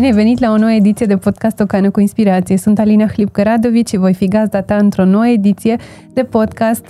și 0.00 0.06
bine 0.06 0.18
ai 0.18 0.24
venit 0.24 0.40
la 0.40 0.52
o 0.52 0.56
nouă 0.56 0.72
ediție 0.72 1.06
de 1.06 1.16
podcast 1.16 1.60
Ocană 1.60 1.90
cu 1.90 2.00
Inspirație. 2.00 2.56
Sunt 2.56 2.78
Alina 2.78 3.06
Hlipcă-Radovici 3.06 3.88
și 3.88 3.96
voi 3.96 4.14
fi 4.14 4.28
gazda 4.28 4.62
ta 4.62 4.76
într-o 4.76 5.04
nouă 5.04 5.26
ediție 5.26 5.76
de 6.12 6.22
podcast 6.22 6.84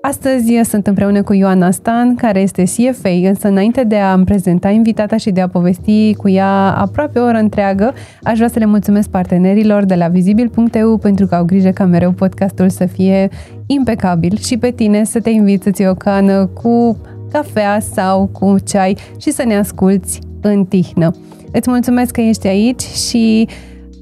Astăzi 0.00 0.60
sunt 0.62 0.86
împreună 0.86 1.22
cu 1.22 1.32
Ioana 1.32 1.70
Stan, 1.70 2.14
care 2.14 2.40
este 2.40 2.62
CFA, 2.62 3.08
însă 3.08 3.48
înainte 3.48 3.84
de 3.84 3.96
a-mi 3.96 4.24
prezenta 4.24 4.68
invitata 4.70 5.16
și 5.16 5.30
de 5.30 5.40
a 5.40 5.48
povesti 5.48 6.14
cu 6.14 6.28
ea 6.28 6.76
aproape 6.76 7.18
o 7.18 7.24
oră 7.24 7.38
întreagă, 7.38 7.94
aș 8.22 8.36
vrea 8.36 8.48
să 8.48 8.58
le 8.58 8.66
mulțumesc 8.66 9.08
partenerilor 9.08 9.84
de 9.84 9.94
la 9.94 10.08
vizibil.eu 10.08 10.96
pentru 10.96 11.26
că 11.26 11.34
au 11.34 11.44
grijă 11.44 11.70
ca 11.70 11.84
mereu 11.84 12.12
podcastul 12.12 12.68
să 12.68 12.86
fie 12.86 13.28
impecabil 13.66 14.36
și 14.36 14.58
pe 14.58 14.70
tine 14.70 15.04
să 15.04 15.20
te 15.20 15.30
invit 15.30 15.62
să-ți 15.62 15.86
o 15.86 15.94
cană 15.94 16.46
cu 16.46 16.96
cafea 17.32 17.80
sau 17.80 18.26
cu 18.26 18.56
ceai 18.64 18.96
și 19.20 19.30
să 19.30 19.44
ne 19.44 19.56
asculți 19.56 20.20
în 20.40 20.64
tihnă. 20.64 21.14
Îți 21.52 21.70
mulțumesc 21.70 22.12
că 22.12 22.20
ești 22.20 22.46
aici 22.46 22.80
și 22.80 23.48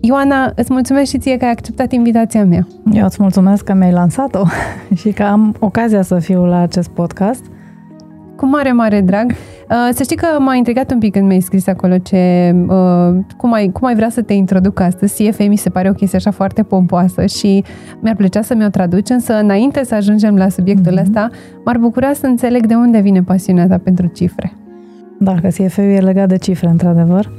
Ioana, 0.01 0.53
îți 0.55 0.73
mulțumesc 0.73 1.11
și 1.11 1.19
ție 1.19 1.37
că 1.37 1.45
ai 1.45 1.51
acceptat 1.51 1.93
invitația 1.93 2.45
mea. 2.45 2.67
Eu 2.93 3.05
îți 3.05 3.17
mulțumesc 3.21 3.65
că 3.65 3.75
mi-ai 3.75 3.93
lansat-o 3.93 4.43
și 5.01 5.11
că 5.11 5.23
am 5.23 5.57
ocazia 5.61 6.03
să 6.03 6.19
fiu 6.19 6.45
la 6.45 6.61
acest 6.61 6.89
podcast. 6.89 7.45
Cu 8.37 8.47
mare, 8.47 8.73
mare 8.73 9.01
drag. 9.01 9.31
Uh, 9.31 9.89
să 9.93 10.03
știi 10.03 10.17
că 10.17 10.27
m-a 10.39 10.55
intrigat 10.55 10.93
un 10.93 10.99
pic 10.99 11.13
când 11.13 11.27
mi-ai 11.27 11.41
scris 11.41 11.67
acolo 11.67 11.99
ce, 11.99 12.55
uh, 12.69 13.15
cum, 13.37 13.53
ai, 13.53 13.71
cum 13.73 13.87
ai 13.87 13.95
vrea 13.95 14.09
să 14.09 14.23
te 14.23 14.33
introduc 14.33 14.81
astăzi. 14.81 15.25
CFA 15.25 15.45
mi 15.45 15.57
se 15.57 15.71
pare 15.71 15.89
o 15.89 15.93
chestie 15.93 16.19
așa 16.19 16.31
foarte 16.31 16.63
pompoasă 16.63 17.27
și 17.27 17.65
mi-ar 18.01 18.17
plăcea 18.17 18.43
să 18.43 18.55
mi-o 18.55 18.69
traduci, 18.69 19.11
însă 19.11 19.35
înainte 19.35 19.85
să 19.85 19.95
ajungem 19.95 20.37
la 20.37 20.49
subiectul 20.49 20.99
mm-hmm. 20.99 21.03
ăsta, 21.03 21.29
m-ar 21.65 21.79
bucura 21.79 22.13
să 22.13 22.27
înțeleg 22.27 22.67
de 22.67 22.75
unde 22.75 23.01
vine 23.01 23.23
pasiunea 23.23 23.67
ta 23.67 23.79
pentru 23.79 24.07
cifre. 24.07 24.53
Da, 25.25 25.35
că 25.41 25.49
CFA 25.49 25.83
e 25.83 26.01
legat 26.01 26.29
de 26.29 26.37
cifre, 26.37 26.69
într-adevăr. 26.69 27.31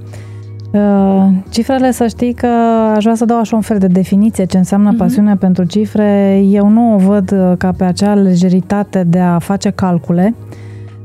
Uh, 0.72 1.28
cifrele, 1.50 1.92
să 1.92 2.08
știi 2.08 2.34
că 2.34 2.48
aș 2.96 3.04
vrea 3.04 3.16
să 3.16 3.26
dau 3.26 3.40
așa 3.40 3.56
un 3.56 3.62
fel 3.62 3.78
de 3.78 3.88
definiție 3.88 4.46
ce 4.46 4.58
înseamnă 4.58 4.94
uh-huh. 4.94 4.98
pasiunea 4.98 5.36
pentru 5.36 5.64
cifre. 5.64 6.42
Eu 6.50 6.68
nu 6.68 6.94
o 6.94 6.98
văd 6.98 7.32
uh, 7.32 7.58
ca 7.58 7.72
pe 7.72 7.84
acea 7.84 8.14
lejeritate 8.14 9.04
de 9.04 9.20
a 9.20 9.40
face 9.40 9.70
calcule. 9.70 10.36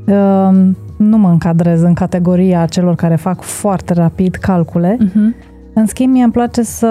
Uh, 0.07 0.69
nu 0.97 1.17
mă 1.17 1.29
încadrez 1.29 1.81
în 1.81 1.93
categoria 1.93 2.65
celor 2.65 2.95
care 2.95 3.15
fac 3.15 3.41
foarte 3.41 3.93
rapid 3.93 4.35
calcule. 4.35 4.97
Uh-huh. 4.97 5.49
În 5.73 5.85
schimb, 5.85 6.13
mie 6.13 6.23
îmi 6.23 6.31
place 6.31 6.63
să 6.63 6.87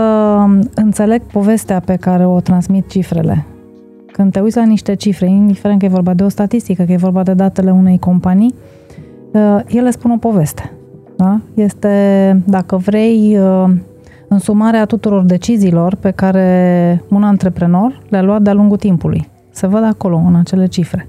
înțeleg 0.75 1.23
povestea 1.23 1.81
pe 1.81 1.97
care 1.97 2.27
o 2.27 2.41
transmit 2.41 2.89
cifrele. 2.89 3.47
Când 4.13 4.33
te 4.33 4.41
uiți 4.41 4.57
la 4.57 4.65
niște 4.65 4.95
cifre, 4.95 5.27
indiferent 5.27 5.79
că 5.79 5.85
e 5.85 5.89
vorba 5.89 6.15
de 6.15 6.23
o 6.23 6.29
statistică, 6.29 6.83
că 6.83 6.93
e 6.93 6.97
vorba 6.97 7.23
de 7.23 7.35
datele 7.35 7.71
unei 7.71 7.99
companii, 7.99 8.55
ele 9.67 9.91
spun 9.91 10.11
o 10.11 10.17
poveste. 10.17 10.73
Da? 11.17 11.41
Este, 11.55 12.43
dacă 12.47 12.77
vrei, 12.77 13.39
uh, 13.39 13.71
însumarea 14.29 14.85
tuturor 14.85 15.23
deciziilor 15.23 15.95
pe 15.95 16.11
care 16.11 17.03
un 17.09 17.23
antreprenor 17.23 18.03
le-a 18.09 18.23
luat 18.23 18.43
de-a 18.43 18.53
lungul 18.53 18.77
timpului. 18.77 19.29
Se 19.51 19.67
văd 19.67 19.85
acolo, 19.85 20.17
în 20.27 20.35
acele 20.35 20.67
cifre. 20.67 21.07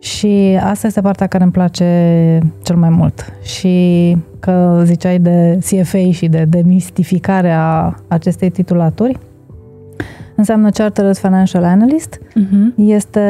Și 0.00 0.58
asta 0.62 0.86
este 0.86 1.00
partea 1.00 1.26
care 1.26 1.42
îmi 1.42 1.52
place 1.52 2.38
cel 2.62 2.76
mai 2.76 2.88
mult. 2.88 3.32
Și 3.42 4.16
că 4.40 4.82
ziceai 4.84 5.18
de 5.18 5.58
CFA 5.70 6.10
și 6.10 6.28
de 6.28 6.44
demistificarea 6.44 7.94
acestei 8.08 8.50
titulaturi, 8.50 9.18
înseamnă 10.38 10.70
Chartered 10.70 11.16
Financial 11.16 11.64
Analyst. 11.64 12.18
Uh-huh. 12.18 12.74
Este 12.76 13.20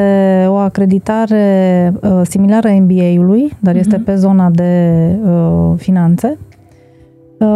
o 0.47 0.55
acreditare 0.55 1.93
uh, 2.01 2.21
similară 2.23 2.69
MBA-ului, 2.69 3.51
dar 3.59 3.75
uh-huh. 3.75 3.79
este 3.79 3.97
pe 3.97 4.15
zona 4.15 4.49
de 4.49 5.15
uh, 5.23 5.73
finanțe. 5.77 6.37
Uh, 7.37 7.47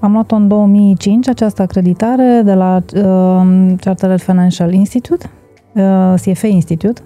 am 0.00 0.12
luat-o 0.12 0.34
în 0.34 0.48
2005, 0.48 1.28
această 1.28 1.62
acreditare, 1.62 2.42
de 2.44 2.54
la 2.54 2.82
uh, 2.96 3.72
Chartered 3.80 4.20
Financial 4.20 4.72
Institute, 4.72 5.30
uh, 5.72 6.14
CFA 6.22 6.46
Institute, 6.46 7.00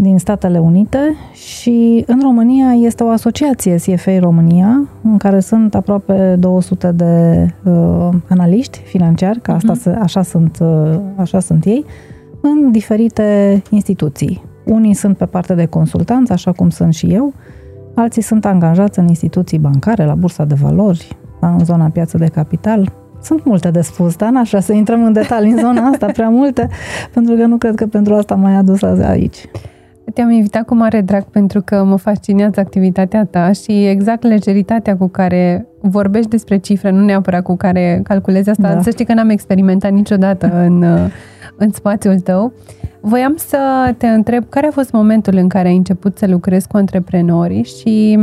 din 0.00 0.18
Statele 0.18 0.58
Unite 0.58 0.98
și 1.32 2.04
în 2.06 2.20
România 2.22 2.72
este 2.72 3.02
o 3.02 3.08
asociație 3.08 3.74
CFA 3.74 4.18
România, 4.18 4.88
în 5.02 5.16
care 5.16 5.40
sunt 5.40 5.74
aproape 5.74 6.36
200 6.38 6.92
de 6.92 7.46
uh, 7.64 8.08
analiști 8.28 8.78
financiari, 8.78 9.40
că 9.40 9.50
asta, 9.50 9.72
uh-huh. 9.72 9.98
așa, 10.02 10.22
sunt, 10.22 10.58
uh, 10.60 10.98
așa 11.16 11.40
sunt 11.40 11.64
ei, 11.64 11.84
în 12.40 12.70
diferite 12.70 13.62
instituții. 13.70 14.42
Unii 14.64 14.94
sunt 14.94 15.16
pe 15.16 15.26
partea 15.26 15.54
de 15.54 15.66
consultanță, 15.66 16.32
așa 16.32 16.52
cum 16.52 16.70
sunt 16.70 16.94
și 16.94 17.06
eu, 17.06 17.32
alții 17.94 18.22
sunt 18.22 18.44
angajați 18.44 18.98
în 18.98 19.08
instituții 19.08 19.58
bancare, 19.58 20.04
la 20.04 20.14
bursa 20.14 20.44
de 20.44 20.54
valori, 20.60 21.16
da, 21.40 21.48
în 21.48 21.64
zona 21.64 21.88
piață 21.88 22.18
de 22.18 22.26
capital. 22.26 22.92
Sunt 23.22 23.44
multe 23.44 23.70
de 23.70 23.80
spus, 23.80 24.16
dar 24.16 24.30
n-aș 24.30 24.48
vrea 24.48 24.60
să 24.60 24.72
intrăm 24.72 25.04
în 25.04 25.12
detalii 25.12 25.50
în 25.50 25.58
zona 25.58 25.82
asta, 25.82 26.06
prea 26.06 26.28
multe, 26.28 26.68
pentru 27.14 27.34
că 27.34 27.46
nu 27.46 27.56
cred 27.56 27.74
că 27.74 27.86
pentru 27.86 28.14
asta 28.14 28.34
mai 28.34 28.54
adus 28.54 28.82
azi 28.82 29.02
aici. 29.02 29.48
Te-am 30.14 30.30
invitat 30.30 30.64
cu 30.64 30.74
mare 30.74 31.00
drag 31.00 31.22
pentru 31.22 31.62
că 31.64 31.84
mă 31.84 31.96
fascinează 31.96 32.60
activitatea 32.60 33.24
ta 33.24 33.52
și 33.52 33.86
exact 33.86 34.22
legeritatea 34.22 34.96
cu 34.96 35.08
care 35.08 35.66
vorbești 35.80 36.30
despre 36.30 36.56
cifre, 36.56 36.90
nu 36.90 37.04
neapărat 37.04 37.42
cu 37.42 37.56
care 37.56 38.00
calculezi 38.04 38.50
asta. 38.50 38.74
Da. 38.74 38.82
Să 38.82 38.90
știi 38.90 39.04
că 39.04 39.14
n-am 39.14 39.28
experimentat 39.28 39.92
niciodată 39.92 40.50
în, 40.64 40.82
în 41.62 41.70
spațiul 41.72 42.20
tău. 42.20 42.52
Voiam 43.00 43.34
să 43.36 43.58
te 43.96 44.06
întreb 44.06 44.44
care 44.48 44.66
a 44.66 44.70
fost 44.70 44.92
momentul 44.92 45.36
în 45.36 45.48
care 45.48 45.68
ai 45.68 45.76
început 45.76 46.18
să 46.18 46.26
lucrezi 46.26 46.68
cu 46.68 46.76
antreprenorii 46.76 47.64
și 47.64 48.18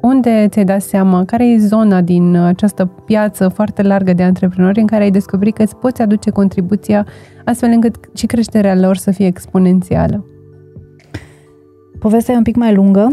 unde 0.00 0.46
ți-ai 0.50 0.64
dat 0.64 0.82
seama, 0.82 1.24
care 1.24 1.46
e 1.46 1.58
zona 1.58 2.00
din 2.00 2.36
această 2.36 2.84
piață 3.04 3.48
foarte 3.48 3.82
largă 3.82 4.12
de 4.12 4.22
antreprenori 4.22 4.80
în 4.80 4.86
care 4.86 5.02
ai 5.02 5.10
descoperit 5.10 5.54
că 5.54 5.62
îți 5.62 5.76
poți 5.76 6.02
aduce 6.02 6.30
contribuția 6.30 7.06
astfel 7.44 7.70
încât 7.70 7.96
și 8.14 8.26
creșterea 8.26 8.76
lor 8.76 8.96
să 8.96 9.10
fie 9.10 9.26
exponențială? 9.26 10.24
Povestea 12.00 12.34
e 12.34 12.36
un 12.36 12.42
pic 12.42 12.56
mai 12.56 12.74
lungă. 12.74 13.12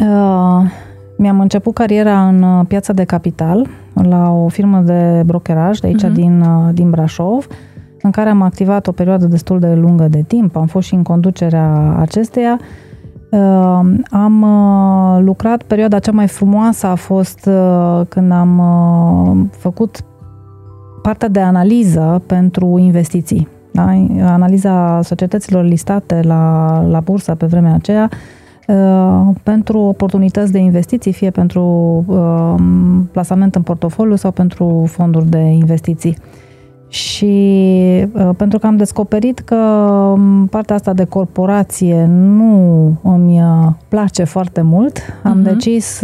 Uh, 0.00 0.70
mi-am 1.16 1.40
început 1.40 1.74
cariera 1.74 2.28
în 2.28 2.42
uh, 2.42 2.66
piața 2.68 2.92
de 2.92 3.04
capital, 3.04 3.66
la 3.92 4.30
o 4.30 4.48
firmă 4.48 4.80
de 4.80 5.22
brokeraj 5.26 5.78
de 5.78 5.86
aici 5.86 6.04
uh-huh. 6.04 6.12
din, 6.12 6.40
uh, 6.40 6.74
din 6.74 6.90
Brașov, 6.90 7.46
în 8.02 8.10
care 8.10 8.28
am 8.28 8.42
activat 8.42 8.86
o 8.86 8.92
perioadă 8.92 9.26
destul 9.26 9.58
de 9.58 9.74
lungă 9.74 10.08
de 10.08 10.22
timp. 10.26 10.56
Am 10.56 10.66
fost 10.66 10.86
și 10.86 10.94
în 10.94 11.02
conducerea 11.02 11.96
acesteia. 11.98 12.60
Uh, 13.30 13.80
am 14.10 14.42
uh, 14.42 15.22
lucrat, 15.24 15.62
perioada 15.62 15.98
cea 15.98 16.12
mai 16.12 16.26
frumoasă 16.26 16.86
a 16.86 16.94
fost 16.94 17.46
uh, 17.46 18.00
când 18.08 18.32
am 18.32 18.58
uh, 18.58 19.46
făcut 19.50 20.04
partea 21.02 21.28
de 21.28 21.40
analiză 21.40 22.22
pentru 22.26 22.78
investiții 22.78 23.48
da? 23.76 24.32
analiza 24.32 25.00
societăților 25.02 25.64
listate 25.64 26.20
la, 26.22 26.80
la 26.88 27.00
bursă 27.00 27.34
pe 27.34 27.46
vremea 27.46 27.74
aceea 27.74 28.08
uh, 28.66 29.34
pentru 29.42 29.78
oportunități 29.78 30.52
de 30.52 30.58
investiții, 30.58 31.12
fie 31.12 31.30
pentru 31.30 31.62
uh, 32.06 32.54
plasament 33.12 33.54
în 33.54 33.62
portofoliu 33.62 34.14
sau 34.14 34.30
pentru 34.30 34.84
fonduri 34.88 35.26
de 35.26 35.38
investiții. 35.38 36.16
Și 36.88 37.34
uh, 38.12 38.30
pentru 38.36 38.58
că 38.58 38.66
am 38.66 38.76
descoperit 38.76 39.38
că 39.38 39.54
um, 39.54 40.46
partea 40.46 40.74
asta 40.74 40.92
de 40.92 41.04
corporație 41.04 42.06
nu 42.10 42.92
îmi 43.02 43.40
place 43.88 44.24
foarte 44.24 44.60
mult, 44.60 44.98
am 45.22 45.40
uh-huh. 45.40 45.44
decis 45.44 46.00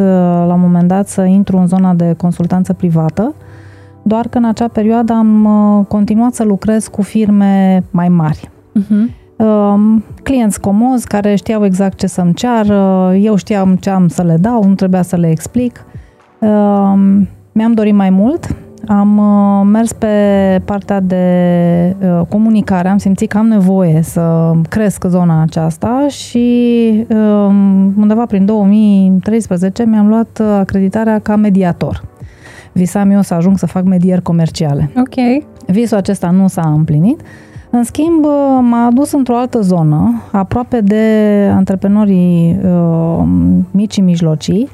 la 0.46 0.52
un 0.54 0.60
moment 0.60 0.88
dat 0.88 1.08
să 1.08 1.22
intru 1.22 1.56
în 1.56 1.66
zona 1.66 1.94
de 1.94 2.14
consultanță 2.16 2.72
privată 2.72 3.34
doar 4.02 4.28
că 4.28 4.38
în 4.38 4.44
acea 4.44 4.68
perioadă 4.68 5.12
am 5.12 5.44
uh, 5.44 5.86
continuat 5.86 6.34
să 6.34 6.44
lucrez 6.44 6.86
cu 6.86 7.02
firme 7.02 7.84
mai 7.90 8.08
mari. 8.08 8.50
Uh-huh. 8.78 9.20
Clienți 10.22 10.60
comozi 10.60 11.06
care 11.06 11.34
știau 11.34 11.64
exact 11.64 11.98
ce 11.98 12.06
să-mi 12.06 12.34
ceară, 12.34 13.12
eu 13.20 13.36
știam 13.36 13.76
ce 13.76 13.90
am 13.90 14.08
să 14.08 14.22
le 14.22 14.36
dau, 14.40 14.64
nu 14.64 14.74
trebuia 14.74 15.02
să 15.02 15.16
le 15.16 15.30
explic. 15.30 15.84
Um, 16.38 17.28
mi-am 17.52 17.72
dorit 17.74 17.94
mai 17.94 18.10
mult, 18.10 18.56
am 18.86 19.18
uh, 19.18 19.66
mers 19.72 19.92
pe 19.92 20.16
partea 20.64 21.00
de 21.00 21.96
uh, 22.00 22.20
comunicare, 22.28 22.88
am 22.88 22.98
simțit 22.98 23.30
că 23.30 23.38
am 23.38 23.46
nevoie 23.46 24.02
să 24.02 24.52
cresc 24.68 25.04
zona 25.08 25.42
aceasta 25.42 26.06
și 26.08 27.06
um, 27.08 27.94
undeva 27.96 28.26
prin 28.26 28.44
2013 28.44 29.84
mi-am 29.84 30.08
luat 30.08 30.42
acreditarea 30.58 31.18
ca 31.18 31.36
mediator 31.36 32.02
visam 32.72 33.10
eu 33.10 33.20
să 33.20 33.34
ajung 33.34 33.58
să 33.58 33.66
fac 33.66 33.84
medieri 33.84 34.22
comerciale. 34.22 34.90
Ok. 34.96 35.44
Visul 35.66 35.96
acesta 35.96 36.30
nu 36.30 36.48
s-a 36.48 36.72
împlinit. 36.76 37.20
În 37.70 37.84
schimb, 37.84 38.24
m-a 38.60 38.86
adus 38.86 39.12
într-o 39.12 39.36
altă 39.36 39.60
zonă, 39.60 40.22
aproape 40.32 40.80
de 40.80 41.04
antreprenorii 41.54 42.58
uh, 42.64 43.24
mici 43.70 43.92
și 43.92 44.00
mijlocii, 44.00 44.68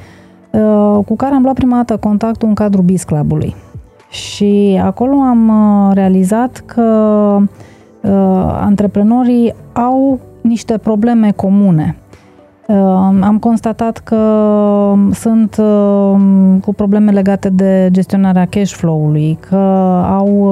uh, 0.50 1.04
cu 1.06 1.16
care 1.16 1.34
am 1.34 1.42
luat 1.42 1.54
prima 1.54 1.76
dată 1.76 1.96
contactul 1.96 2.48
în 2.48 2.54
cadrul 2.54 2.84
BIS 2.84 3.02
Clubului. 3.02 3.54
Și 4.10 4.80
acolo 4.82 5.14
am 5.20 5.48
uh, 5.48 5.94
realizat 5.94 6.62
că 6.66 6.82
uh, 8.00 8.10
antreprenorii 8.60 9.54
au 9.72 10.20
niște 10.40 10.78
probleme 10.78 11.30
comune 11.30 11.96
Am 13.20 13.36
constatat 13.40 13.98
că 13.98 14.16
sunt 15.12 15.54
cu 16.60 16.74
probleme 16.76 17.10
legate 17.10 17.48
de 17.48 17.88
gestionarea 17.92 18.46
cash 18.46 18.72
flow-ului, 18.72 19.38
că 19.48 19.56
au 20.08 20.50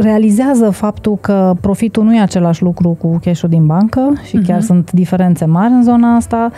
realizează 0.00 0.70
faptul 0.70 1.18
că 1.20 1.54
profitul 1.60 2.04
nu 2.04 2.14
e 2.14 2.20
același 2.20 2.62
lucru 2.62 2.96
cu 3.00 3.18
cash-ul 3.24 3.48
din 3.48 3.66
bancă 3.66 4.12
și 4.24 4.36
chiar 4.36 4.58
uh-huh. 4.58 4.64
sunt 4.64 4.92
diferențe 4.92 5.44
mari 5.44 5.72
în 5.72 5.82
zona 5.82 6.14
asta, 6.14 6.50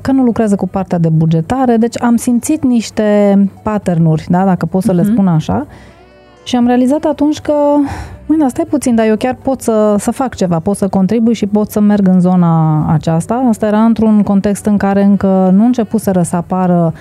că 0.00 0.12
nu 0.12 0.22
lucrează 0.22 0.56
cu 0.56 0.68
partea 0.68 0.98
de 0.98 1.08
bugetare, 1.08 1.76
deci 1.76 2.02
am 2.02 2.16
simțit 2.16 2.64
niște 2.64 3.38
pattern-uri, 3.62 4.26
da, 4.28 4.44
dacă 4.44 4.66
pot 4.66 4.82
să 4.82 4.92
uh-huh. 4.92 4.96
le 4.96 5.02
mhm. 5.02 5.12
spun 5.12 5.28
așa, 5.28 5.66
și 6.44 6.56
am 6.56 6.66
realizat 6.66 7.04
atunci 7.04 7.40
că, 7.40 7.54
măi, 8.26 8.50
stai 8.50 8.64
puțin, 8.68 8.94
dar 8.94 9.06
eu 9.06 9.16
chiar 9.16 9.34
pot 9.42 9.60
să, 9.60 9.94
să 9.98 10.10
fac 10.10 10.34
ceva, 10.34 10.58
pot 10.58 10.76
să 10.76 10.88
contribui 10.88 11.34
și 11.34 11.46
pot 11.46 11.70
să 11.70 11.80
merg 11.80 12.08
în 12.08 12.20
zona 12.20 12.86
aceasta. 12.92 13.34
Asta 13.48 13.66
era 13.66 13.84
într-un 13.84 14.22
context 14.22 14.64
în 14.64 14.76
care 14.76 15.02
încă 15.02 15.50
nu 15.54 15.64
începuseră 15.64 16.22
să 16.22 16.36
apară 16.36 16.92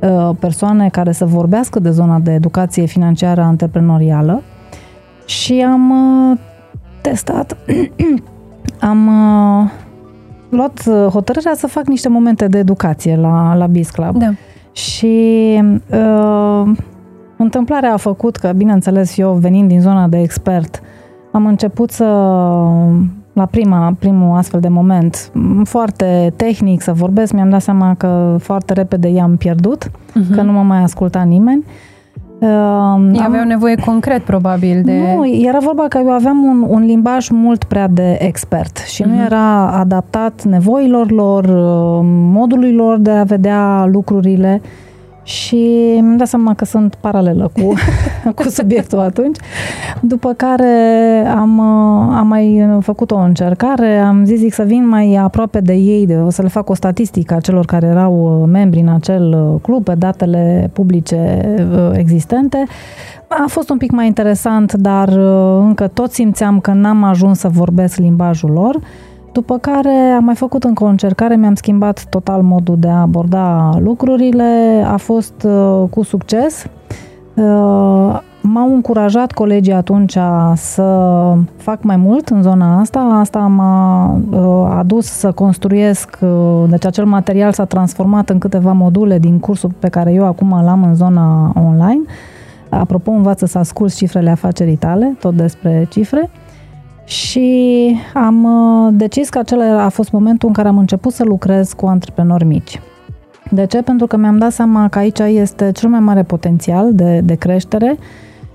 uh, 0.00 0.30
persoane 0.38 0.88
care 0.88 1.12
să 1.12 1.24
vorbească 1.24 1.78
de 1.78 1.90
zona 1.90 2.18
de 2.18 2.32
educație 2.32 2.84
financiară 2.84 3.40
antreprenorială 3.40 4.42
și 5.24 5.64
am 5.72 5.90
uh, 5.90 6.38
testat, 7.00 7.56
am 8.90 9.06
uh, 9.06 9.70
luat 10.48 10.82
hotărârea 11.10 11.54
să 11.54 11.66
fac 11.66 11.86
niște 11.86 12.08
momente 12.08 12.46
de 12.46 12.58
educație 12.58 13.16
la, 13.16 13.54
la 13.54 13.66
Biz 13.66 13.90
Club. 13.90 14.16
Da. 14.16 14.30
Și 14.72 15.58
uh, 15.90 16.70
Întâmplarea 17.42 17.92
a 17.92 17.96
făcut 17.96 18.36
că, 18.36 18.52
bineînțeles, 18.56 19.18
eu 19.18 19.32
venind 19.32 19.68
din 19.68 19.80
zona 19.80 20.06
de 20.06 20.20
expert, 20.20 20.80
am 21.32 21.46
început 21.46 21.90
să, 21.90 22.04
la 23.32 23.46
prima, 23.50 23.94
primul 23.98 24.36
astfel 24.36 24.60
de 24.60 24.68
moment, 24.68 25.32
foarte 25.64 26.32
tehnic 26.36 26.82
să 26.82 26.92
vorbesc, 26.92 27.32
mi-am 27.32 27.50
dat 27.50 27.62
seama 27.62 27.94
că 27.94 28.36
foarte 28.38 28.72
repede 28.72 29.08
i-am 29.08 29.36
pierdut, 29.36 29.88
uh-huh. 29.88 30.34
că 30.34 30.42
nu 30.42 30.52
mă 30.52 30.62
mai 30.62 30.82
asculta 30.82 31.22
nimeni. 31.22 31.64
Uh, 32.38 33.10
Ei 33.12 33.22
aveau 33.24 33.44
nevoie 33.44 33.74
concret, 33.74 34.22
probabil, 34.22 34.82
de... 34.84 35.14
Nu, 35.16 35.26
era 35.26 35.58
vorba 35.58 35.86
că 35.88 35.98
eu 35.98 36.10
aveam 36.10 36.44
un, 36.44 36.66
un 36.68 36.84
limbaj 36.84 37.28
mult 37.28 37.64
prea 37.64 37.88
de 37.88 38.16
expert 38.20 38.76
și 38.76 39.02
uh-huh. 39.02 39.06
nu 39.06 39.12
mhm. 39.12 39.24
era 39.24 39.70
adaptat 39.70 40.44
nevoilor 40.44 41.10
lor, 41.10 41.44
uh, 41.44 42.00
modului 42.32 42.72
lor 42.74 42.98
de 42.98 43.10
a 43.10 43.22
vedea 43.22 43.86
lucrurile. 43.92 44.60
Și 45.30 45.96
îmi 45.98 46.18
dat 46.18 46.26
seama 46.26 46.54
că 46.54 46.64
sunt 46.64 46.94
paralelă 46.94 47.50
cu, 47.54 47.72
cu 48.42 48.48
subiectul 48.48 48.98
atunci. 48.98 49.36
După 50.00 50.32
care 50.32 51.24
am, 51.36 51.60
am 52.10 52.26
mai 52.26 52.78
făcut 52.80 53.10
o 53.10 53.16
încercare, 53.16 53.98
am 53.98 54.24
zis 54.24 54.38
zic 54.38 54.52
să 54.52 54.62
vin 54.62 54.88
mai 54.88 55.14
aproape 55.14 55.60
de 55.60 55.72
ei, 55.72 56.06
de, 56.06 56.14
o 56.14 56.30
să 56.30 56.42
le 56.42 56.48
fac 56.48 56.68
o 56.68 56.74
statistică 56.74 57.34
a 57.34 57.40
celor 57.40 57.64
care 57.64 57.86
erau 57.86 58.44
membri 58.50 58.80
în 58.80 58.88
acel 58.88 59.58
club, 59.62 59.84
pe 59.84 59.94
datele 59.94 60.70
publice 60.72 61.40
uh, 61.58 61.90
existente. 61.92 62.66
A 63.28 63.44
fost 63.46 63.70
un 63.70 63.76
pic 63.76 63.90
mai 63.90 64.06
interesant, 64.06 64.72
dar 64.72 65.08
uh, 65.08 65.62
încă 65.62 65.88
tot 65.88 66.12
simțeam 66.12 66.60
că 66.60 66.72
n-am 66.72 67.02
ajuns 67.02 67.38
să 67.38 67.48
vorbesc 67.48 67.98
limbajul 67.98 68.50
lor. 68.50 68.78
După 69.32 69.58
care 69.58 69.90
am 70.16 70.24
mai 70.24 70.34
făcut 70.34 70.64
încă 70.64 70.84
o 70.84 70.86
încercare, 70.86 71.36
mi-am 71.36 71.54
schimbat 71.54 72.04
total 72.04 72.42
modul 72.42 72.76
de 72.78 72.88
a 72.88 73.00
aborda 73.00 73.78
lucrurile, 73.78 74.82
a 74.86 74.96
fost 74.96 75.42
uh, 75.44 75.88
cu 75.90 76.02
succes. 76.02 76.66
Uh, 77.34 78.20
m-au 78.42 78.74
încurajat 78.74 79.32
colegii 79.32 79.72
atunci 79.72 80.18
să 80.54 80.84
fac 81.56 81.82
mai 81.82 81.96
mult 81.96 82.28
în 82.28 82.42
zona 82.42 82.80
asta. 82.80 82.98
Asta 82.98 83.38
m-a 83.38 84.12
uh, 84.30 84.76
adus 84.78 85.06
să 85.06 85.32
construiesc, 85.32 86.18
uh, 86.20 86.64
deci 86.68 86.84
acel 86.84 87.04
material 87.04 87.52
s-a 87.52 87.64
transformat 87.64 88.30
în 88.30 88.38
câteva 88.38 88.72
module 88.72 89.18
din 89.18 89.38
cursul 89.38 89.70
pe 89.78 89.88
care 89.88 90.12
eu 90.12 90.26
acum 90.26 90.60
l-am 90.64 90.82
în 90.82 90.94
zona 90.94 91.52
online. 91.54 92.02
Apropo, 92.68 93.10
învață 93.10 93.46
să 93.46 93.58
asculți 93.58 93.96
cifrele 93.96 94.30
afacerii 94.30 94.76
tale, 94.76 95.16
tot 95.20 95.34
despre 95.34 95.86
cifre. 95.90 96.30
Și 97.10 97.96
am 98.14 98.44
uh, 98.44 98.92
decis 98.96 99.28
că 99.28 99.38
acela 99.38 99.84
a 99.84 99.88
fost 99.88 100.10
momentul 100.10 100.48
în 100.48 100.54
care 100.54 100.68
am 100.68 100.78
început 100.78 101.12
să 101.12 101.24
lucrez 101.24 101.72
cu 101.72 101.86
antreprenori 101.86 102.44
mici. 102.44 102.80
De 103.50 103.66
ce? 103.66 103.82
Pentru 103.82 104.06
că 104.06 104.16
mi-am 104.16 104.38
dat 104.38 104.52
seama 104.52 104.88
că 104.88 104.98
aici 104.98 105.18
este 105.18 105.72
cel 105.72 105.88
mai 105.88 106.00
mare 106.00 106.22
potențial 106.22 106.94
de, 106.94 107.20
de 107.24 107.34
creștere 107.34 107.96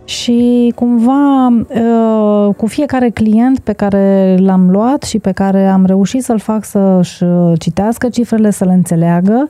și 0.06 0.72
cumva 0.76 1.48
uh, 1.48 2.56
cu 2.58 2.66
fiecare 2.66 3.10
client 3.10 3.60
pe 3.60 3.74
care 3.74 4.36
l-am 4.40 4.70
luat 4.70 5.04
și 5.04 5.20
pe 5.20 5.32
care 5.32 5.68
am 5.68 5.86
reușit 5.86 6.24
să-l 6.24 6.40
fac 6.40 6.64
să-și 6.64 7.24
citească 7.58 8.10
cifrele, 8.10 8.50
să 8.50 8.66
le 8.66 8.74
înțeleagă, 8.74 9.48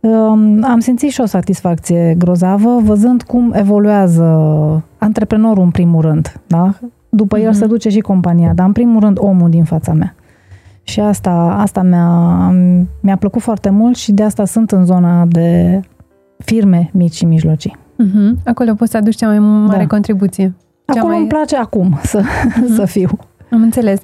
um, 0.00 0.64
am 0.64 0.78
simțit 0.78 1.10
și 1.10 1.20
o 1.20 1.26
satisfacție 1.26 2.14
grozavă 2.18 2.80
văzând 2.82 3.22
cum 3.22 3.52
evoluează 3.56 4.24
antreprenorul 4.98 5.62
în 5.62 5.70
primul 5.70 6.00
rând. 6.00 6.40
Da? 6.46 6.74
După 7.08 7.38
mm-hmm. 7.38 7.44
el 7.44 7.52
se 7.52 7.66
duce 7.66 7.88
și 7.88 8.00
compania, 8.00 8.52
dar 8.54 8.66
în 8.66 8.72
primul 8.72 9.00
rând 9.00 9.18
omul 9.20 9.50
din 9.50 9.64
fața 9.64 9.92
mea. 9.92 10.14
Și 10.82 11.00
asta, 11.00 11.30
asta 11.58 11.82
mi-a, 11.82 12.50
mi-a 13.00 13.16
plăcut 13.16 13.42
foarte 13.42 13.70
mult 13.70 13.96
și 13.96 14.12
de 14.12 14.22
asta 14.22 14.44
sunt 14.44 14.70
în 14.70 14.84
zona 14.84 15.26
de 15.26 15.80
firme 16.38 16.90
mici 16.92 17.14
și 17.14 17.24
mijlocii. 17.24 17.76
Mm-hmm. 17.76 18.44
Acolo 18.44 18.74
poți 18.74 18.90
să 18.90 18.96
aduci 18.96 19.16
cea 19.16 19.26
mai 19.26 19.38
mare 19.38 19.78
da. 19.78 19.86
contribuție. 19.86 20.54
Cea 20.84 20.98
Acolo 20.98 21.12
mai... 21.12 21.18
îmi 21.18 21.28
place 21.28 21.56
acum 21.56 21.98
să, 22.02 22.20
mm-hmm. 22.20 22.74
să 22.74 22.84
fiu. 22.84 23.08
Am 23.50 23.62
înțeles. 23.62 24.00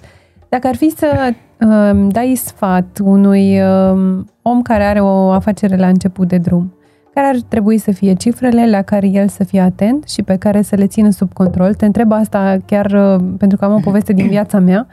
Dacă 0.48 0.66
ar 0.66 0.74
fi 0.74 0.90
să 0.96 1.32
uh, 1.60 2.06
dai 2.08 2.34
sfat 2.34 2.98
unui 3.02 3.60
uh, 3.60 4.20
om 4.42 4.62
care 4.62 4.84
are 4.84 5.00
o 5.00 5.30
afacere 5.30 5.76
la 5.76 5.86
început 5.86 6.28
de 6.28 6.38
drum, 6.38 6.72
care 7.14 7.26
ar 7.26 7.37
trebui 7.49 7.78
să 7.78 7.93
fie 7.93 8.14
cifrele 8.14 8.70
la 8.70 8.82
care 8.82 9.06
el 9.06 9.28
să 9.28 9.44
fie 9.44 9.61
atent 9.61 10.08
și 10.08 10.22
pe 10.22 10.36
care 10.36 10.62
să 10.62 10.77
le 10.77 10.86
țină 10.86 11.10
sub 11.10 11.32
control. 11.32 11.74
Te 11.74 11.84
întreb 11.84 12.12
asta 12.12 12.56
chiar 12.67 12.86
uh, 12.86 13.24
pentru 13.38 13.58
că 13.58 13.65
am 13.65 13.72
o 13.72 13.81
poveste 13.81 14.12
din 14.12 14.29
viața 14.29 14.58
mea 14.58 14.86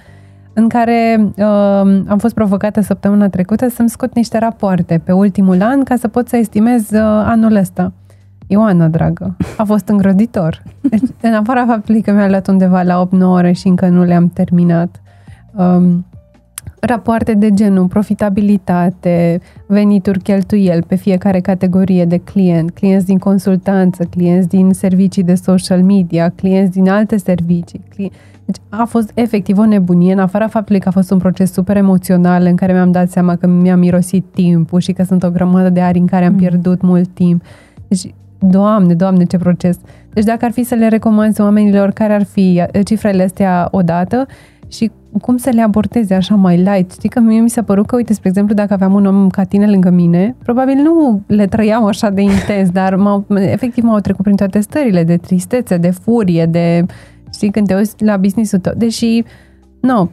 în 0.54 0.68
care 0.68 1.18
uh, 1.38 1.46
am 2.08 2.18
fost 2.18 2.34
provocată 2.34 2.82
săptămâna 2.82 3.30
trecută 3.30 3.70
să-mi 3.70 3.90
scot 3.90 4.16
niște 4.16 4.38
rapoarte 4.38 5.02
pe 5.04 5.12
ultimul 5.12 5.62
an 5.62 5.84
ca 5.84 5.96
să 5.96 6.08
pot 6.08 6.28
să 6.28 6.38
estimez 6.38 6.90
uh, 6.92 7.00
anul 7.02 7.56
ăsta. 7.56 7.94
Ioana, 8.48 8.88
dragă, 8.88 9.36
a 9.58 9.64
fost 9.64 9.88
îngroditor. 9.88 10.64
Deci, 10.82 11.02
în 11.22 11.34
afara 11.34 11.66
faptului 11.66 12.02
că 12.02 12.12
mi-a 12.12 12.30
luat 12.30 12.48
undeva 12.48 12.82
la 12.82 13.08
8-9 13.08 13.10
ore 13.20 13.52
și 13.52 13.68
încă 13.68 13.88
nu 13.88 14.04
le-am 14.04 14.28
terminat, 14.28 15.02
um, 15.56 16.06
rapoarte 16.82 17.34
de 17.34 17.54
genul 17.54 17.88
profitabilitate, 17.88 19.42
venituri, 19.66 20.20
cheltuieli 20.20 20.82
pe 20.82 20.96
fiecare 20.96 21.40
categorie 21.40 22.06
de 22.06 22.18
client, 22.18 22.72
clienți 22.72 23.06
din 23.06 23.18
consultanță, 23.18 24.04
clienți 24.04 24.48
din 24.48 24.74
servicii 24.74 25.24
de 25.24 25.36
social 25.36 25.84
media, 25.84 26.30
clienți 26.30 26.72
din 26.72 26.90
alte 26.90 27.18
servicii. 27.18 27.82
Deci 28.46 28.56
a 28.70 28.84
fost 28.84 29.12
efectiv 29.14 29.58
o 29.58 29.66
nebunie, 29.66 30.14
în 30.14 30.20
afara 30.20 30.48
faptului 30.48 30.82
că 30.82 30.88
a 30.88 30.92
fost 30.92 31.12
un 31.12 31.18
proces 31.18 31.52
super 31.52 31.78
emoțional 31.78 32.46
în 32.46 32.56
care 32.56 32.74
mi-am 32.74 32.92
dat 32.92 33.10
seama 33.10 33.36
că 33.36 33.48
mi-a 33.48 33.76
mirosit 33.76 34.26
timpul 34.34 34.80
și 34.80 34.92
că 34.92 35.04
sunt 35.04 35.24
o 35.24 35.30
grămadă 35.30 35.70
de 35.70 35.82
ari 35.82 36.00
în 36.00 36.08
care 36.08 36.26
am 36.26 36.32
mm. 36.32 36.38
pierdut 36.38 36.82
mult 36.82 37.08
timp. 37.14 37.44
Deci, 37.88 38.14
doamne, 38.40 38.94
doamne, 38.94 39.24
ce 39.24 39.38
proces! 39.38 39.78
Deci 40.14 40.24
dacă 40.24 40.46
ar 40.46 40.52
fi 40.52 40.64
să 40.64 40.76
le 40.76 40.88
recomand 40.88 41.40
oamenilor 41.40 41.92
care 41.92 42.14
ar 42.14 42.24
fi 42.24 42.64
cifrele 42.84 43.24
astea 43.24 43.68
odată 43.72 44.26
și 44.72 44.92
cum 45.22 45.38
să 45.38 45.50
le 45.50 45.62
abordeze 45.62 46.14
așa 46.14 46.36
mai 46.36 46.58
light. 46.58 46.92
Știi 46.92 47.10
că 47.10 47.20
mie 47.20 47.40
mi 47.40 47.50
s-a 47.50 47.64
părut 47.64 47.86
că, 47.86 47.96
uite, 47.96 48.14
spre 48.14 48.30
exemplu, 48.30 48.56
dacă 48.56 48.74
aveam 48.74 48.94
un 48.94 49.06
om 49.06 49.30
ca 49.30 49.44
tine 49.44 49.70
lângă 49.70 49.90
mine, 49.90 50.36
probabil 50.44 50.76
nu 50.76 51.22
le 51.28 51.46
trăiam 51.46 51.86
așa 51.86 52.10
de 52.10 52.22
intens, 52.22 52.70
dar 52.80 52.96
m-au, 52.96 53.26
efectiv 53.36 53.84
m-au 53.84 54.00
trecut 54.00 54.24
prin 54.24 54.36
toate 54.36 54.60
stările 54.60 55.04
de 55.04 55.18
tristețe, 55.18 55.78
de 55.78 55.90
furie, 55.90 56.46
de, 56.46 56.86
știi, 57.34 57.52
când 57.52 57.68
te 57.68 57.76
uiți 57.76 58.04
la 58.04 58.18
business-ul 58.18 58.60
tău. 58.60 58.74
Deși, 58.78 59.24
nu, 59.80 60.10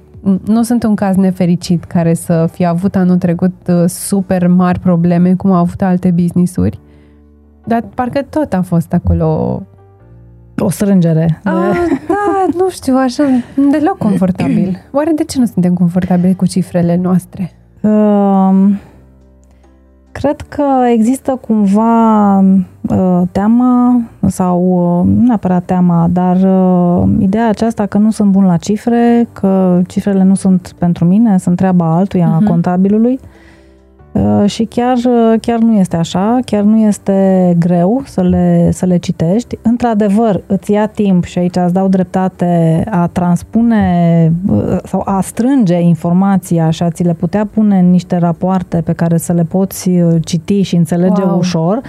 nu 0.47 0.63
sunt 0.63 0.83
un 0.83 0.95
caz 0.95 1.17
nefericit 1.17 1.85
care 1.85 2.15
să 2.15 2.49
fie 2.53 2.67
avut 2.67 2.97
anul 2.97 3.17
trecut 3.17 3.55
uh, 3.69 3.85
super 3.87 4.47
mari 4.47 4.79
probleme, 4.79 5.35
cum 5.35 5.51
au 5.53 5.61
avut 5.61 5.83
alte 5.83 6.11
business-uri, 6.11 6.81
dar 7.65 7.85
parcă 7.95 8.23
tot 8.23 8.53
a 8.53 8.63
fost 8.63 8.93
acolo 8.93 9.63
o 10.59 10.71
strângere. 10.71 11.41
A, 11.45 11.51
da, 12.09 12.47
nu 12.57 12.69
știu, 12.71 12.97
așa, 12.97 13.25
deloc 13.71 13.99
confortabil. 14.09 14.79
Oare 14.93 15.13
de 15.15 15.25
ce 15.25 15.39
nu 15.39 15.45
suntem 15.45 15.75
confortabili 15.75 16.35
cu 16.35 16.47
cifrele 16.47 16.97
noastre? 17.03 17.53
Uh, 17.81 18.71
cred 20.13 20.41
că 20.41 20.65
există 20.93 21.39
cumva 21.47 22.39
uh, 22.39 23.23
teama 23.33 24.01
sau 24.27 24.61
uh, 24.61 25.15
nu 25.15 25.27
neapărat 25.27 25.65
teama, 25.65 26.09
dar 26.13 26.37
uh, 26.37 27.09
ideea 27.19 27.49
aceasta 27.49 27.87
că 27.87 27.99
nu 27.99 28.11
sunt 28.11 28.31
bun 28.31 28.45
la 28.45 28.57
cifre, 28.57 29.29
că 29.33 29.81
cifrele 29.87 30.23
nu 30.23 30.35
sunt 30.35 30.75
pentru 30.79 31.05
mine, 31.05 31.39
sunt 31.39 31.57
treaba 31.57 31.97
altuia, 31.97 32.39
uh-huh. 32.41 32.47
contabilului. 32.47 33.13
Uh, 33.23 33.29
și 34.47 34.65
chiar, 34.65 34.97
uh, 34.97 35.41
chiar 35.41 35.59
nu 35.59 35.79
este 35.79 35.97
așa, 35.97 36.39
chiar 36.45 36.63
nu 36.63 36.79
este 36.79 37.57
greu 37.59 38.03
să 38.05 38.23
le, 38.23 38.69
să 38.73 38.87
le 38.87 38.97
citești. 38.97 39.59
Într-adevăr, 39.63 40.43
îți 40.47 40.73
ia 40.73 40.87
timp 40.87 41.25
și 41.25 41.39
aici 41.39 41.57
îți 41.57 41.73
dau 41.73 41.89
dreptate 41.89 42.85
a 42.91 43.07
transpune 43.07 44.33
uh, 44.51 44.77
sau 44.85 45.03
a 45.05 45.21
strânge 45.21 45.81
informația 45.81 46.71
și 46.71 46.83
a 46.83 46.91
ți 46.91 47.03
le 47.03 47.15
putea 47.15 47.49
pune 47.55 47.79
în 47.79 47.91
niște 47.91 48.17
rapoarte 48.17 48.81
pe 48.81 48.93
care 48.93 49.17
să 49.17 49.33
le 49.33 49.43
poți 49.43 49.91
citi 50.25 50.63
și 50.63 50.77
înțelege 50.77 51.23
wow. 51.23 51.39
ușor, 51.39 51.81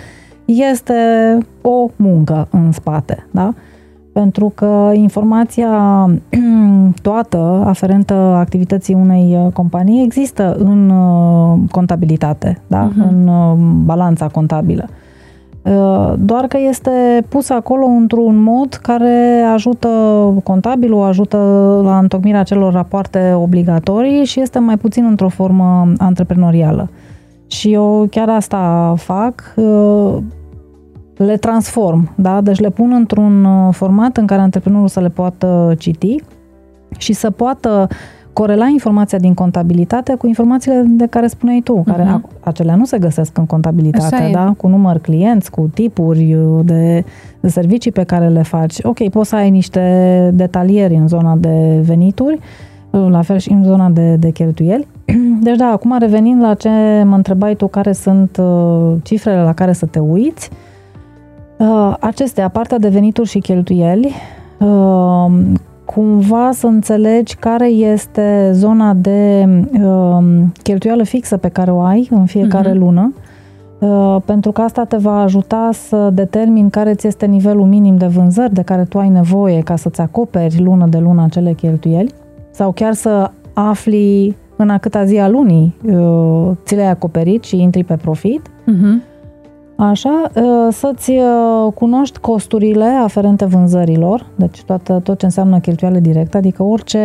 este 0.46 0.94
o 1.62 1.90
muncă 1.96 2.48
în 2.52 2.72
spate, 2.72 3.28
da? 3.32 3.54
Pentru 4.14 4.52
că 4.56 4.92
informația 4.94 5.70
toată 7.02 7.64
aferentă 7.66 8.14
activității 8.14 8.94
unei 8.94 9.38
uh, 9.46 9.52
companii 9.54 10.04
există 10.04 10.56
în 10.60 10.90
uh, 10.90 11.58
contabilitate, 11.72 12.62
da? 12.68 12.90
uh-huh. 12.90 13.10
în 13.10 13.28
uh, 13.28 13.58
balanța 13.86 14.28
contabilă. 14.28 14.88
Doar 16.18 16.46
că 16.48 16.58
este 16.70 17.26
pus 17.30 17.50
acolo 17.50 17.86
într-un 17.86 18.42
mod 18.42 18.74
care 18.74 19.42
ajută 19.54 19.88
contabilul, 20.44 21.04
ajută 21.04 21.38
la 21.84 21.98
întocmirea 21.98 22.44
celor 22.44 22.74
rapoarte 22.74 23.34
obligatorii 23.36 24.26
și 24.26 24.42
este 24.42 24.60
mai 24.60 24.78
puțin 24.78 25.06
într-o 25.06 25.30
formă 25.30 25.92
antreprenorială. 25.98 26.90
Și 27.48 27.74
eu 27.74 28.08
chiar 28.12 28.30
asta 28.30 28.94
fac 28.98 29.54
le 31.26 31.38
transform, 31.38 32.12
da? 32.16 32.42
deci 32.42 32.60
le 32.60 32.70
pun 32.70 32.92
într-un 32.92 33.44
uh, 33.44 33.74
format 33.74 34.18
în 34.18 34.26
care 34.26 34.42
antreprenorul 34.42 34.88
să 34.88 35.00
le 35.00 35.10
poată 35.10 35.76
citi 35.78 36.16
și 36.98 37.14
să 37.14 37.30
poată 37.30 37.88
corela 38.34 38.68
informația 38.68 39.18
din 39.18 39.34
contabilitate 39.34 40.16
cu 40.16 40.28
informațiile 40.28 40.86
de 40.88 41.06
care 41.06 41.28
spuneai 41.28 41.62
tu, 41.64 41.80
uh-huh. 41.80 41.92
care 41.92 42.04
mhm. 42.04 42.30
acelea 42.40 42.76
nu 42.76 42.86
se 42.86 42.98
găsesc 42.98 43.38
în 43.38 43.46
contabilitate, 43.46 44.30
da? 44.32 44.54
cu 44.58 44.68
număr 44.68 44.98
clienți, 44.98 45.52
cu 45.52 45.70
tipuri 45.74 46.34
uh, 46.34 46.66
de, 46.66 47.04
de 47.40 47.48
servicii 47.48 47.92
pe 47.92 48.04
care 48.04 48.28
le 48.28 48.42
faci. 48.42 48.78
Ok, 48.84 49.10
poți 49.10 49.30
să 49.30 49.36
ai 49.36 49.50
niște 49.50 50.32
detalieri 50.34 50.96
în 50.96 51.08
zona 51.08 51.36
de 51.36 51.80
venituri, 51.84 52.40
uh, 52.90 53.08
la 53.10 53.22
fel 53.22 53.38
și 53.38 53.52
în 53.52 53.64
zona 53.64 53.90
de, 53.90 54.16
de 54.16 54.30
cheltuieli. 54.30 54.88
Deci 55.42 55.58
da, 55.58 55.66
acum 55.66 55.98
revenind 56.00 56.42
la 56.42 56.54
ce 56.54 56.70
mă 57.06 57.16
întrebai 57.16 57.56
tu, 57.56 57.68
care 57.68 57.92
sunt 57.92 58.38
uh, 58.38 58.94
cifrele 59.04 59.42
la 59.42 59.54
care 59.54 59.74
să 59.74 59.86
te 59.86 60.00
uiți, 60.00 60.50
uh, 60.52 60.58
Uh, 60.58 60.69
acestea, 62.00 62.50
partea 62.50 62.78
de 62.78 62.88
venituri 62.88 63.30
și 63.30 63.40
cheltuieli, 63.40 64.14
uh, 64.60 65.32
cumva 65.86 66.50
să 66.52 66.68
înțelegi 66.68 67.36
care 67.36 67.68
este 67.68 68.50
zona 68.54 68.94
de 68.94 69.48
uh, 69.82 70.24
cheltuială 70.64 71.04
fixă 71.04 71.38
pe 71.38 71.48
care 71.48 71.72
o 71.72 71.80
ai 71.80 72.08
în 72.12 72.26
fiecare 72.26 72.72
uh-huh. 72.72 72.78
lună, 72.78 73.14
pentru 74.26 74.52
că 74.52 74.62
asta 74.62 74.84
te 74.84 74.98
va 74.98 75.22
ajuta 75.22 75.70
să 75.74 76.10
determini 76.14 76.70
care 76.70 76.94
ți 76.94 77.08
este 77.08 77.26
nivelul 77.26 77.66
minim 77.66 77.98
de 77.98 78.06
vânzări 78.06 78.54
de 78.54 78.62
care 78.62 78.84
tu 78.84 79.00
ai 79.00 79.10
nevoie 79.10 79.60
ca 79.60 79.76
să-ți 79.76 80.02
acoperi 80.02 80.62
lună 80.62 80.88
de 80.88 80.98
lună 80.98 81.24
acele 81.24 81.54
cheltuieli 81.54 82.14
sau 82.52 82.72
chiar 82.72 82.94
să 82.94 83.32
afli 83.54 84.36
în 84.56 84.70
a 84.70 84.78
câta 84.78 85.06
zi 85.06 85.18
a 85.18 85.28
lunii 85.28 85.76
ți 86.64 86.76
le-ai 86.76 86.90
acoperit 86.90 87.44
și 87.44 87.62
intri 87.62 87.84
pe 87.84 87.96
profit. 87.96 88.42
Uh-huh. 88.48 89.19
Așa, 89.80 90.32
ă, 90.36 90.72
să-ți 90.72 91.12
ă, 91.12 91.72
cunoști 91.72 92.20
costurile 92.20 92.86
aferente 92.86 93.46
vânzărilor, 93.46 94.26
deci 94.36 94.64
toată, 94.64 95.00
tot 95.04 95.20
ce 95.20 95.26
înseamnă 95.26 95.60
cheltuială 95.60 96.00
directă, 96.00 96.38
adică 96.38 96.64
orice 96.64 97.00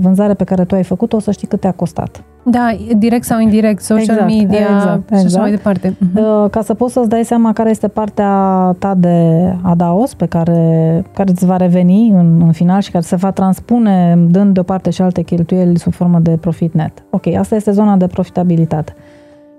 vânzare 0.00 0.34
pe 0.34 0.44
care 0.44 0.64
tu 0.64 0.74
ai 0.74 0.82
făcut-o, 0.82 1.18
să 1.18 1.30
știi 1.30 1.46
cât 1.46 1.60
te-a 1.60 1.72
costat. 1.72 2.24
Da, 2.42 2.76
direct 2.96 3.24
sau 3.24 3.40
indirect, 3.40 3.82
social 3.82 4.02
exact, 4.02 4.30
media 4.30 4.58
exact, 4.58 5.08
și 5.08 5.24
așa 5.24 5.40
mai 5.40 5.50
exact. 5.50 5.80
departe. 5.80 5.96
Uh-huh. 5.96 6.50
Ca 6.50 6.62
să 6.62 6.74
poți 6.74 6.92
să-ți 6.92 7.08
dai 7.08 7.24
seama 7.24 7.52
care 7.52 7.70
este 7.70 7.88
partea 7.88 8.30
ta 8.78 8.94
de 8.94 9.18
adaos 9.62 10.14
pe 10.14 10.26
care, 10.26 11.04
care 11.14 11.30
îți 11.30 11.46
va 11.46 11.56
reveni 11.56 12.08
în, 12.08 12.40
în 12.44 12.52
final 12.52 12.80
și 12.80 12.90
care 12.90 13.04
se 13.04 13.16
va 13.16 13.30
transpune 13.30 14.18
dând 14.28 14.54
deoparte 14.54 14.90
și 14.90 15.02
alte 15.02 15.22
cheltuieli 15.22 15.78
sub 15.78 15.92
formă 15.92 16.18
de 16.18 16.36
profit 16.40 16.74
net. 16.74 16.92
Ok, 17.10 17.26
asta 17.26 17.54
este 17.54 17.70
zona 17.70 17.96
de 17.96 18.06
profitabilitate. 18.06 18.94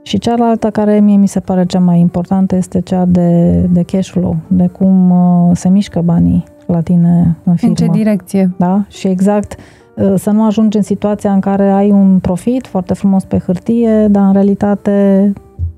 Și 0.06 0.18
cealaltă 0.18 0.70
care 0.70 1.00
mie 1.00 1.18
mi 1.18 1.28
se 1.28 1.40
pare 1.40 1.66
cea 1.66 1.80
mai 1.80 2.00
importantă 2.00 2.56
este 2.56 2.82
cea 2.82 3.06
de, 3.06 3.52
de 3.72 3.84
cash 3.84 4.10
flow, 4.10 4.36
de 4.48 4.68
cum 4.68 5.10
uh, 5.10 5.52
se 5.54 5.70
mișcă 5.70 6.02
banii 6.02 6.44
la 6.66 6.82
tine 6.82 7.38
în 7.44 7.56
firmă. 7.56 7.76
În 7.80 7.86
ce 7.86 7.98
direcție? 7.98 8.54
Da? 8.58 8.84
Și 8.90 9.08
exact 9.08 9.56
uh, 9.96 10.14
să 10.18 10.32
nu 10.32 10.46
ajungi 10.46 10.78
în 10.78 10.84
situația 10.84 11.34
în 11.34 11.40
care 11.40 11.72
ai 11.72 11.92
un 11.92 12.20
profit 12.20 12.68
foarte 12.68 12.94
frumos 12.94 13.24
pe 13.24 13.38
hârtie, 13.38 14.08
dar 14.08 14.26
în 14.26 14.34
realitate 14.34 15.34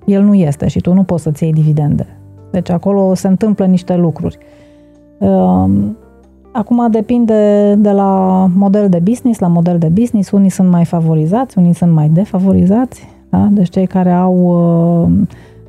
el 0.06 0.24
nu 0.24 0.34
este 0.34 0.68
și 0.68 0.80
tu 0.80 0.94
nu 0.94 1.04
poți 1.04 1.24
să-ți 1.24 1.44
iei 1.44 1.54
dividende. 1.54 2.06
Deci 2.52 2.70
acolo 2.70 3.14
se 3.14 3.28
întâmplă 3.28 3.66
niște 3.66 3.96
lucruri. 3.96 4.38
Uh, 5.18 5.66
acum 6.52 6.88
depinde 6.92 7.76
de 7.78 7.92
la 7.92 8.46
model 8.56 8.90
de 8.90 9.00
business 9.04 9.40
la 9.40 9.48
model 9.48 9.78
de 9.78 9.88
business. 9.88 10.32
Unii 10.32 10.50
sunt 10.50 10.70
mai 10.70 10.86
favorizați, 10.86 11.58
unii 11.58 11.74
sunt 11.74 11.92
mai 11.92 12.10
defavorizați 12.10 13.16
da? 13.38 13.48
Deci 13.52 13.70
cei 13.70 13.88
care 13.88 14.12
au 14.12 14.36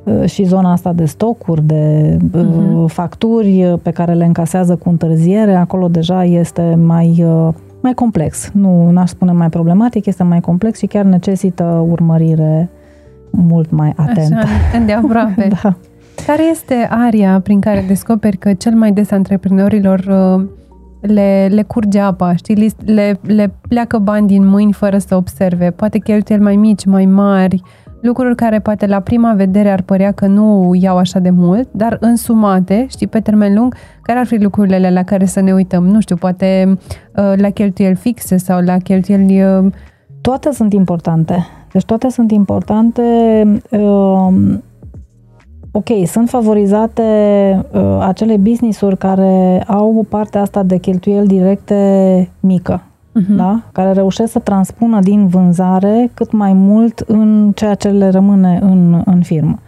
uh, 0.03 0.13
uh, 0.13 0.29
și 0.29 0.43
zona 0.43 0.71
asta 0.71 0.93
de 0.93 1.05
stocuri, 1.05 1.63
de 1.63 2.17
uh-huh. 2.17 2.85
facturi 2.87 3.77
pe 3.81 3.91
care 3.91 4.13
le 4.13 4.25
încasează 4.25 4.75
cu 4.75 4.89
întârziere, 4.89 5.55
acolo 5.55 5.87
deja 5.87 6.23
este 6.23 6.77
mai, 6.85 7.25
mai 7.79 7.93
complex. 7.93 8.49
Nu 8.53 8.91
aș 8.95 9.09
spune 9.09 9.31
mai 9.31 9.49
problematic, 9.49 10.05
este 10.05 10.23
mai 10.23 10.39
complex 10.39 10.77
și 10.77 10.85
chiar 10.85 11.05
necesită 11.05 11.85
urmărire 11.89 12.69
mult 13.29 13.71
mai 13.71 13.93
atentă. 13.95 14.35
Așa, 14.35 14.77
îndeaproape. 14.77 15.47
da. 15.63 15.75
Care 16.25 16.43
este 16.51 16.87
aria 16.89 17.39
prin 17.43 17.59
care 17.59 17.83
descoperi 17.87 18.37
că 18.37 18.53
cel 18.53 18.73
mai 18.73 18.91
des 18.91 19.11
antreprenorilor 19.11 19.99
le, 21.01 21.47
le 21.51 21.63
curge 21.63 21.99
apa, 21.99 22.35
știi, 22.35 22.73
le, 22.85 23.19
le 23.21 23.53
pleacă 23.67 23.97
bani 23.97 24.27
din 24.27 24.47
mâini 24.47 24.73
fără 24.73 24.97
să 24.97 25.15
observe, 25.15 25.71
poate 25.71 25.99
cheltuieli 25.99 26.43
mai 26.43 26.55
mici, 26.55 26.85
mai 26.85 27.05
mari, 27.05 27.61
lucruri 28.01 28.35
care 28.35 28.59
poate 28.59 28.85
la 28.85 28.99
prima 28.99 29.33
vedere 29.33 29.71
ar 29.71 29.81
părea 29.81 30.11
că 30.11 30.27
nu 30.27 30.71
iau 30.73 30.97
așa 30.97 31.19
de 31.19 31.29
mult, 31.29 31.69
dar 31.71 31.97
însumate, 31.99 32.85
știi, 32.89 33.07
pe 33.07 33.19
termen 33.19 33.55
lung, 33.55 33.75
care 34.01 34.19
ar 34.19 34.25
fi 34.25 34.37
lucrurile 34.37 34.89
la 34.91 35.03
care 35.03 35.25
să 35.25 35.39
ne 35.39 35.53
uităm? 35.53 35.85
Nu 35.85 35.99
știu, 35.99 36.15
poate 36.15 36.77
uh, 37.15 37.33
la 37.35 37.49
cheltuieli 37.49 37.95
fixe 37.95 38.37
sau 38.37 38.61
la 38.61 38.77
cheltuieli... 38.77 39.43
Uh, 39.43 39.71
toate 40.21 40.51
sunt 40.51 40.73
importante. 40.73 41.47
Deci 41.71 41.85
toate 41.85 42.09
sunt 42.09 42.31
importante. 42.31 43.01
Uh, 43.69 44.33
ok, 45.71 45.87
sunt 46.05 46.29
favorizate 46.29 47.03
uh, 47.71 47.97
acele 48.01 48.37
business-uri 48.37 48.97
care 48.97 49.63
au 49.67 50.05
partea 50.09 50.41
asta 50.41 50.63
de 50.63 50.77
cheltuieli 50.77 51.27
directe 51.27 52.29
mică, 52.39 52.81
uh-huh. 52.81 53.35
da? 53.35 53.61
care 53.71 53.91
reușesc 53.91 54.31
să 54.31 54.39
transpună 54.39 54.99
din 54.99 55.27
vânzare 55.27 56.11
cât 56.13 56.31
mai 56.31 56.53
mult 56.53 56.99
în 56.99 57.51
ceea 57.55 57.75
ce 57.75 57.89
le 57.89 58.09
rămâne 58.09 58.59
în, 58.61 59.01
în 59.05 59.21
firmă. 59.21 59.59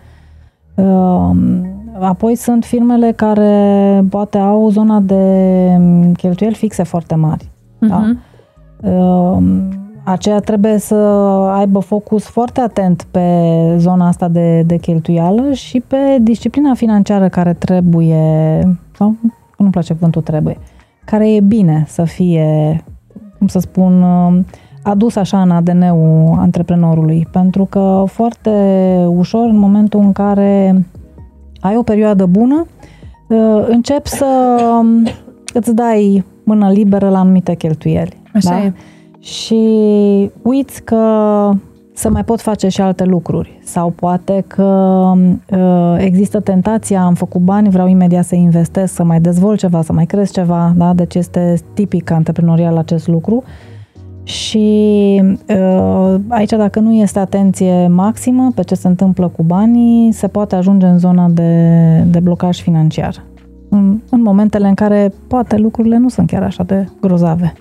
Uh, 0.76 1.30
apoi 2.00 2.36
sunt 2.36 2.64
firmele 2.64 3.12
care 3.12 4.06
poate 4.10 4.38
au 4.38 4.70
zona 4.70 5.00
de 5.00 5.26
cheltuieli 6.18 6.56
fixe 6.56 6.84
foarte 6.84 7.16
mari. 7.16 7.44
Uh-huh. 7.46 7.88
Da? 7.88 7.98
Mhm. 7.98 8.20
Uh, 8.82 9.38
aceea 10.04 10.40
trebuie 10.40 10.78
să 10.78 10.96
aibă 11.54 11.80
focus 11.80 12.24
foarte 12.24 12.62
atent 12.62 13.08
pe 13.12 13.28
zona 13.78 14.08
asta 14.08 14.28
de, 14.28 14.62
de 14.62 14.78
cheltuială 14.78 15.54
și 15.54 15.80
pe 15.80 16.18
disciplina 16.22 16.74
financiară 16.74 17.30
care 17.30 17.54
trebuie, 17.54 18.18
sau 18.96 19.16
nu-mi 19.58 19.72
place 19.72 19.94
cuvântul 19.94 20.22
trebuie, 20.22 20.58
care 21.06 21.34
e 21.34 21.40
bine 21.40 21.84
să 21.88 22.04
fie, 22.04 22.84
cum 23.38 23.48
să 23.48 23.60
spun, 23.60 24.04
adus 24.84 25.16
așa 25.16 25.42
în 25.42 25.52
ADN-ul 25.52 26.36
antreprenorului. 26.38 27.28
Pentru 27.32 27.66
că 27.66 28.04
foarte 28.08 28.52
ușor, 29.10 29.48
în 29.50 29.58
momentul 29.58 30.00
în 30.00 30.12
care 30.12 30.86
ai 31.60 31.78
o 31.78 31.84
perioadă 31.84 32.26
bună, 32.26 32.66
începi 33.68 34.10
să 34.10 34.26
îți 35.54 35.76
dai 35.76 36.24
mână 36.44 36.72
liberă 36.72 37.10
la 37.10 37.20
anumite 37.20 37.56
cheltuieli. 37.56 38.22
Așa 38.34 38.50
da? 38.50 38.64
e 38.64 38.74
și 39.22 39.62
uiți 40.42 40.84
că 40.84 40.98
să 41.94 42.10
mai 42.10 42.24
pot 42.24 42.42
face 42.42 42.68
și 42.68 42.82
alte 42.82 43.04
lucruri 43.04 43.60
sau 43.64 43.90
poate 43.90 44.44
că 44.48 44.64
uh, 45.52 45.96
există 45.98 46.40
tentația, 46.40 47.02
am 47.02 47.14
făcut 47.14 47.42
bani, 47.42 47.70
vreau 47.70 47.88
imediat 47.88 48.26
să 48.26 48.36
investesc, 48.36 48.94
să 48.94 49.04
mai 49.04 49.22
dezvolt 49.22 49.60
ceva, 49.60 49.82
să 49.82 49.94
mai 49.94 50.06
cresc 50.06 50.34
ceva, 50.34 50.74
da? 50.78 50.94
deci 50.94 51.16
este 51.16 51.58
tipic 51.74 52.12
antreprenorial 52.12 52.78
acest 52.78 53.08
lucru 53.08 53.44
și 54.24 55.22
uh, 55.48 56.16
aici 56.28 56.50
dacă 56.50 56.80
nu 56.80 56.94
este 56.94 57.20
atenție 57.20 57.88
maximă 57.88 58.52
pe 58.56 58.62
ce 58.62 58.76
se 58.76 58.88
întâmplă 58.88 59.28
cu 59.28 59.44
banii, 59.44 60.12
se 60.12 60.28
poate 60.28 60.56
ajunge 60.56 60.86
în 60.86 60.98
zona 60.98 61.30
de, 61.30 62.04
de 62.12 62.20
blocaj 62.20 62.62
financiar. 62.62 63.24
În, 63.70 64.00
în 64.10 64.22
momentele 64.22 64.68
în 64.68 64.74
care 64.74 65.14
poate 65.28 65.58
lucrurile 65.58 65.98
nu 65.98 66.10
sunt 66.10 66.30
chiar 66.30 66.44
așa 66.44 66.64
de 66.64 66.86
grozave. 67.02 67.54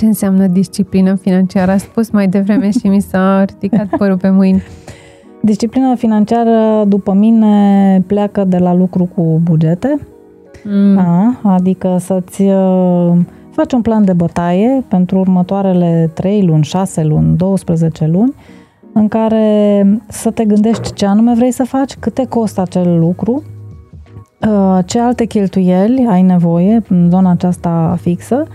Ce 0.00 0.06
înseamnă 0.06 0.46
disciplină 0.46 1.14
financiară? 1.14 1.70
A 1.70 1.76
spus 1.76 2.10
mai 2.10 2.28
devreme 2.28 2.70
și 2.70 2.86
mi 2.86 3.00
s-a 3.00 3.44
ridicat 3.44 3.86
părul 3.98 4.16
pe 4.16 4.30
mâini. 4.30 4.62
Disciplina 5.42 5.94
financiară, 5.94 6.84
după 6.86 7.12
mine, 7.12 8.04
pleacă 8.06 8.44
de 8.44 8.58
la 8.58 8.74
lucru 8.74 9.08
cu 9.14 9.40
bugete, 9.42 9.98
mm. 10.64 10.98
a, 10.98 11.40
adică 11.42 11.96
să-ți 11.98 12.42
uh, 12.42 13.12
faci 13.50 13.72
un 13.72 13.80
plan 13.82 14.04
de 14.04 14.12
bătaie 14.12 14.84
pentru 14.88 15.18
următoarele 15.18 16.10
3 16.14 16.42
luni, 16.42 16.64
6 16.64 17.02
luni, 17.02 17.36
12 17.36 18.06
luni, 18.06 18.34
în 18.92 19.08
care 19.08 19.84
să 20.08 20.30
te 20.30 20.44
gândești 20.44 20.92
ce 20.92 21.06
anume 21.06 21.34
vrei 21.34 21.50
să 21.50 21.64
faci, 21.64 21.96
câte 21.96 22.26
costă 22.28 22.60
acel 22.60 22.98
lucru, 22.98 23.42
uh, 24.48 24.78
ce 24.84 25.00
alte 25.00 25.24
cheltuieli 25.24 26.06
ai 26.08 26.22
nevoie 26.22 26.82
în 26.88 27.10
zona 27.10 27.30
aceasta 27.30 27.96
fixă 28.00 28.46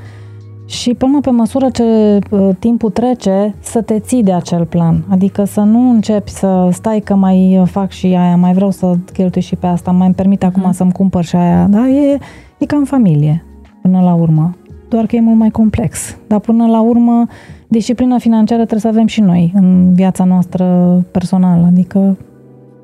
și 0.65 0.93
până 0.93 1.19
pe 1.19 1.29
măsură 1.29 1.69
ce 1.69 1.83
uh, 2.29 2.49
timpul 2.59 2.89
trece 2.89 3.55
să 3.59 3.81
te 3.81 3.99
ții 3.99 4.23
de 4.23 4.33
acel 4.33 4.65
plan. 4.65 5.03
Adică 5.09 5.43
să 5.43 5.61
nu 5.61 5.89
începi 5.89 6.29
să 6.29 6.69
stai 6.71 6.99
că 6.99 7.15
mai 7.15 7.63
fac 7.65 7.91
și 7.91 8.05
aia, 8.05 8.35
mai 8.35 8.53
vreau 8.53 8.71
să 8.71 8.95
cheltui 9.13 9.41
și 9.41 9.55
pe 9.55 9.67
asta, 9.67 9.91
mai 9.91 10.05
îmi 10.05 10.15
permit 10.15 10.43
acum 10.43 10.61
mm. 10.65 10.71
să-mi 10.71 10.91
cumpăr 10.91 11.23
și 11.23 11.35
aia. 11.35 11.67
Da? 11.69 11.87
E, 11.87 12.17
e 12.57 12.65
ca 12.65 12.77
în 12.77 12.85
familie, 12.85 13.43
până 13.81 14.01
la 14.01 14.13
urmă. 14.13 14.55
Doar 14.89 15.05
că 15.05 15.15
e 15.15 15.21
mult 15.21 15.37
mai 15.37 15.49
complex. 15.49 16.17
Dar 16.27 16.39
până 16.39 16.67
la 16.67 16.81
urmă, 16.81 17.25
disciplina 17.67 18.17
financiară 18.17 18.61
trebuie 18.61 18.79
să 18.79 18.87
avem 18.87 19.07
și 19.07 19.21
noi 19.21 19.51
în 19.55 19.93
viața 19.93 20.23
noastră 20.23 20.65
personală. 21.11 21.65
Adică 21.65 22.17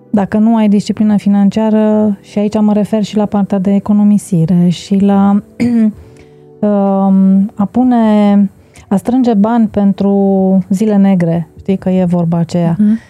dacă 0.10 0.38
nu 0.38 0.56
ai 0.56 0.70
disciplină 0.70 1.18
financiară, 1.18 2.18
și 2.22 2.40
aici 2.40 2.60
mă 2.60 2.74
refer 2.74 3.04
și 3.04 3.16
la 3.18 3.26
partea 3.26 3.60
de 3.60 3.74
economisire 3.74 4.68
și 4.70 4.96
la 4.96 5.42
Um, 5.60 5.94
a 7.56 7.65
pune, 7.72 8.50
a 8.88 8.96
strânge 8.96 9.34
bani 9.34 9.68
pentru 9.68 10.13
zile 10.70 10.96
negre, 10.96 11.48
știi 11.60 11.77
că 11.77 11.89
e 11.89 12.03
vorba 12.03 12.38
aceea. 12.38 12.75
Uh-huh. 12.75 13.10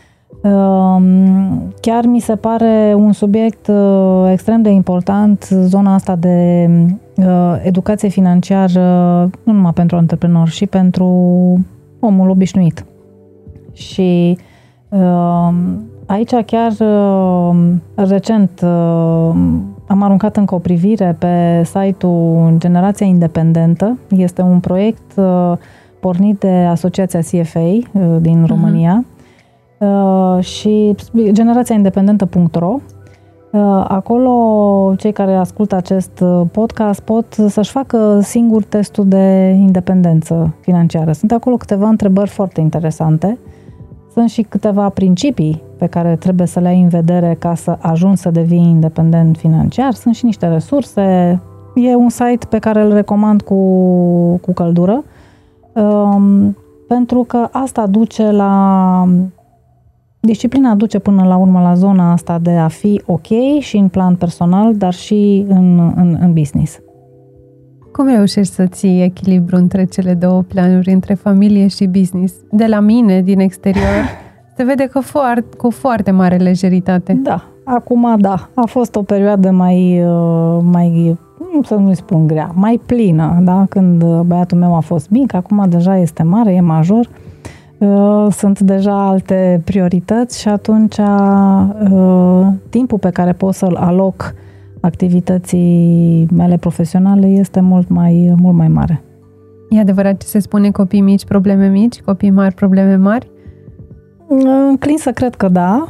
Chiar 1.81 2.05
mi 2.05 2.19
se 2.19 2.35
pare 2.35 2.93
un 2.97 3.11
subiect 3.11 3.67
uh, 3.67 4.29
extrem 4.31 4.61
de 4.61 4.69
important, 4.69 5.47
zona 5.63 5.93
asta 5.93 6.15
de 6.15 6.69
uh, 7.15 7.61
educație 7.63 8.09
financiară, 8.09 8.81
nu 9.43 9.53
numai 9.53 9.73
pentru 9.73 9.97
antreprenori, 9.97 10.51
și 10.51 10.65
pentru 10.65 11.05
omul 11.99 12.29
obișnuit. 12.29 12.85
Și 13.73 14.37
um, 14.37 14.45
aici 16.05 16.33
chiar 16.45 16.71
recent 17.95 18.63
am 19.91 20.01
aruncat 20.01 20.37
încă 20.37 20.55
o 20.55 20.59
privire 20.59 21.15
pe 21.19 21.63
site-ul 21.63 22.53
Generația 22.57 23.05
Independentă. 23.05 23.97
Este 24.09 24.41
un 24.41 24.59
proiect 24.59 25.11
uh, 25.15 25.53
pornit 25.99 26.39
de 26.39 26.49
Asociația 26.49 27.19
CFA 27.19 27.59
uh, 27.59 27.81
din 28.19 28.43
uh-huh. 28.43 28.47
România 28.47 29.05
uh, 29.77 30.43
și 30.43 30.95
generațiaindependentă.ro 31.31 32.75
uh, 33.51 33.61
Acolo 33.87 34.93
cei 34.97 35.11
care 35.11 35.35
ascultă 35.35 35.75
acest 35.75 36.19
uh, 36.19 36.41
podcast 36.51 36.99
pot 36.99 37.33
să-și 37.47 37.71
facă 37.71 38.19
singur 38.21 38.63
testul 38.63 39.07
de 39.07 39.55
independență 39.59 40.55
financiară. 40.61 41.11
Sunt 41.11 41.31
acolo 41.31 41.55
câteva 41.57 41.87
întrebări 41.87 42.29
foarte 42.29 42.61
interesante. 42.61 43.37
Sunt 44.13 44.29
și 44.29 44.41
câteva 44.41 44.89
principii 44.89 45.61
pe 45.77 45.87
care 45.87 46.15
trebuie 46.15 46.47
să 46.47 46.59
le 46.59 46.67
ai 46.67 46.81
în 46.81 46.87
vedere 46.87 47.35
ca 47.39 47.55
să 47.55 47.77
ajungi 47.81 48.21
să 48.21 48.31
devii 48.31 48.69
independent 48.69 49.37
financiar. 49.37 49.93
Sunt 49.93 50.15
și 50.15 50.25
niște 50.25 50.47
resurse. 50.47 51.01
E 51.75 51.95
un 51.95 52.09
site 52.09 52.45
pe 52.49 52.59
care 52.59 52.81
îl 52.81 52.93
recomand 52.93 53.41
cu, 53.41 53.55
cu 54.37 54.53
căldură, 54.53 55.03
um, 55.73 56.57
pentru 56.87 57.23
că 57.23 57.47
asta 57.51 57.87
duce 57.87 58.31
la 58.31 59.07
Disciplina 60.23 60.75
duce 60.75 60.99
până 60.99 61.23
la 61.23 61.35
urmă 61.35 61.59
la 61.61 61.73
zona 61.73 62.11
asta 62.11 62.39
de 62.39 62.51
a 62.51 62.67
fi 62.67 63.01
ok 63.05 63.59
și 63.59 63.77
în 63.77 63.87
plan 63.87 64.15
personal, 64.15 64.75
dar 64.75 64.93
și 64.93 65.45
în, 65.47 65.93
în, 65.95 66.17
în 66.19 66.33
business. 66.33 66.79
Cum 68.01 68.09
reușești 68.09 68.53
să 68.53 68.65
ții 68.65 69.03
echilibru 69.03 69.55
între 69.55 69.83
cele 69.83 70.13
două 70.13 70.41
planuri, 70.41 70.91
între 70.91 71.13
familie 71.13 71.67
și 71.67 71.85
business? 71.85 72.33
De 72.51 72.65
la 72.65 72.79
mine, 72.79 73.21
din 73.21 73.39
exterior, 73.39 74.05
se 74.57 74.63
vede 74.63 74.83
că 74.91 74.99
foarte, 74.99 75.57
cu 75.57 75.69
foarte 75.69 76.11
mare 76.11 76.35
lejeritate. 76.35 77.13
Da, 77.13 77.43
acum 77.63 78.15
da. 78.19 78.49
A 78.53 78.65
fost 78.65 78.95
o 78.95 79.01
perioadă 79.01 79.51
mai, 79.51 80.03
uh, 80.05 80.59
mai 80.71 81.17
să 81.63 81.75
nu-i 81.75 81.95
spun 81.95 82.27
grea, 82.27 82.51
mai 82.55 82.81
plină, 82.85 83.39
da? 83.41 83.65
Când 83.69 84.03
băiatul 84.21 84.57
meu 84.57 84.75
a 84.75 84.79
fost 84.79 85.09
mic, 85.09 85.33
acum 85.33 85.65
deja 85.69 85.97
este 85.97 86.23
mare, 86.23 86.53
e 86.53 86.61
major, 86.61 87.09
uh, 87.77 88.27
sunt 88.31 88.59
deja 88.59 89.07
alte 89.07 89.61
priorități 89.65 90.39
și 90.39 90.47
atunci 90.47 90.97
uh, 90.97 92.47
timpul 92.69 92.97
pe 92.97 93.09
care 93.09 93.31
pot 93.31 93.53
să-l 93.53 93.75
aloc 93.75 94.33
activității 94.81 96.27
mele 96.33 96.57
profesionale 96.57 97.27
este 97.27 97.59
mult 97.59 97.89
mai, 97.89 98.33
mult 98.37 98.55
mai 98.55 98.67
mare. 98.67 99.03
E 99.69 99.79
adevărat 99.79 100.17
ce 100.17 100.27
se 100.27 100.39
spune 100.39 100.71
copii 100.71 101.01
mici, 101.01 101.25
probleme 101.25 101.67
mici, 101.67 102.01
copii 102.01 102.29
mari, 102.29 102.55
probleme 102.55 102.95
mari? 102.95 103.31
Înclin 104.27 104.97
să 104.97 105.11
cred 105.11 105.35
că 105.35 105.47
da. 105.47 105.87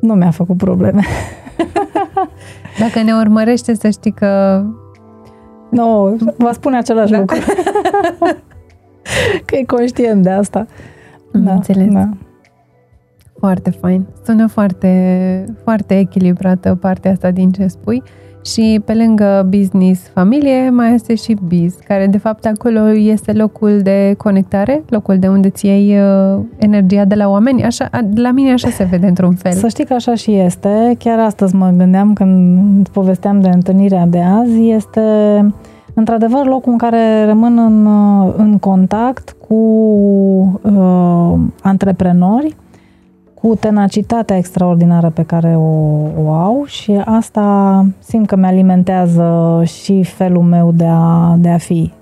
Nu 0.00 0.14
mi-a 0.14 0.30
făcut 0.30 0.56
probleme. 0.56 1.02
Dacă 2.80 3.02
ne 3.02 3.12
urmărește, 3.12 3.74
să 3.74 3.88
știi 3.88 4.12
că... 4.12 4.62
Nu, 5.70 6.08
no, 6.08 6.32
va 6.36 6.52
spune 6.52 6.76
același 6.76 7.12
da. 7.12 7.18
lucru. 7.18 7.36
că 9.46 9.56
e 9.56 9.64
conștient 9.64 10.22
de 10.22 10.30
asta. 10.30 10.66
da, 11.32 11.52
înțeles. 11.52 11.92
Da. 11.92 12.08
Foarte 13.38 13.70
fain. 13.70 14.06
Sună 14.24 14.46
foarte, 14.46 15.54
foarte 15.62 15.98
echilibrată 15.98 16.78
partea 16.80 17.10
asta 17.10 17.30
din 17.30 17.50
ce 17.50 17.66
spui. 17.66 18.02
Și 18.44 18.80
pe 18.84 18.94
lângă 18.94 19.46
business, 19.48 20.00
familie, 20.14 20.70
mai 20.70 20.94
este 20.94 21.14
și 21.14 21.36
biz, 21.46 21.74
care 21.86 22.06
de 22.06 22.18
fapt 22.18 22.46
acolo 22.46 22.90
este 22.90 23.32
locul 23.32 23.80
de 23.82 24.14
conectare, 24.18 24.82
locul 24.88 25.18
de 25.18 25.28
unde 25.28 25.48
ți 25.48 25.66
iei 25.66 26.00
uh, 26.00 26.40
energia 26.56 27.04
de 27.04 27.14
la 27.14 27.28
oameni. 27.28 27.64
Așa, 27.64 27.88
la 28.14 28.30
mine 28.30 28.52
așa 28.52 28.68
se 28.68 28.84
vede 28.84 29.06
într-un 29.06 29.34
fel. 29.34 29.52
Să 29.52 29.68
știi 29.68 29.84
că 29.84 29.94
așa 29.94 30.14
și 30.14 30.34
este. 30.34 30.94
Chiar 30.98 31.18
astăzi 31.18 31.54
mă 31.54 31.72
gândeam 31.76 32.12
când 32.12 32.88
povesteam 32.88 33.40
de 33.40 33.48
întâlnirea 33.48 34.06
de 34.06 34.20
azi. 34.20 34.68
Este 34.68 35.00
într-adevăr 35.94 36.46
locul 36.46 36.72
în 36.72 36.78
care 36.78 37.24
rămân 37.26 37.58
în, 37.58 37.86
uh, 37.86 38.34
în 38.36 38.58
contact 38.58 39.36
cu 39.48 39.54
uh, 40.62 41.34
antreprenori, 41.62 42.56
cu 43.48 43.54
tenacitatea 43.54 44.36
extraordinară 44.36 45.10
pe 45.10 45.22
care 45.22 45.56
o, 45.56 45.62
o 46.24 46.30
au 46.30 46.64
și 46.66 46.92
asta 47.04 47.86
simt 47.98 48.26
că 48.26 48.36
mi-alimentează 48.36 49.62
și 49.64 50.02
felul 50.02 50.42
meu 50.42 50.72
de 50.72 50.86
a, 50.88 51.34
de 51.38 51.48
a 51.48 51.58
fi. 51.58 51.92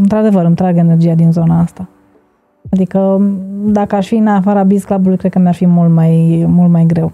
Într-adevăr, 0.00 0.44
îmi 0.44 0.54
trag 0.54 0.76
energia 0.76 1.14
din 1.14 1.32
zona 1.32 1.60
asta. 1.60 1.88
Adică, 2.72 3.20
dacă 3.64 3.94
aș 3.94 4.06
fi 4.06 4.14
în 4.14 4.26
afara 4.26 4.62
Biz 4.62 4.84
Club-ului, 4.84 5.16
cred 5.16 5.32
că 5.32 5.38
mi-ar 5.38 5.54
fi 5.54 5.66
mult 5.66 5.92
mai, 5.92 6.44
mult 6.48 6.70
mai 6.70 6.84
greu. 6.86 7.12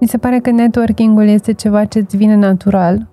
Mi 0.00 0.08
se 0.08 0.18
pare 0.18 0.38
că 0.38 0.50
networking-ul 0.50 1.28
este 1.28 1.52
ceva 1.52 1.84
ce 1.84 1.98
îți 1.98 2.16
vine 2.16 2.36
natural. 2.36 3.06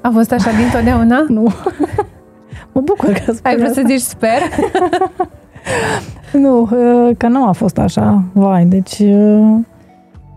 A 0.00 0.10
fost 0.12 0.32
așa 0.32 0.50
dintotdeauna? 0.50 1.24
nu. 1.36 1.42
mă 2.72 2.80
bucur 2.80 3.12
că 3.12 3.34
Ai 3.42 3.56
vrut 3.56 3.72
să 3.72 3.82
zici 3.86 4.00
sper? 4.00 4.40
nu, 6.32 6.60
uh, 6.60 7.16
că 7.16 7.28
nu 7.28 7.46
a 7.46 7.52
fost 7.52 7.78
așa. 7.78 8.24
Vai, 8.32 8.64
deci 8.64 8.98
uh, 8.98 9.56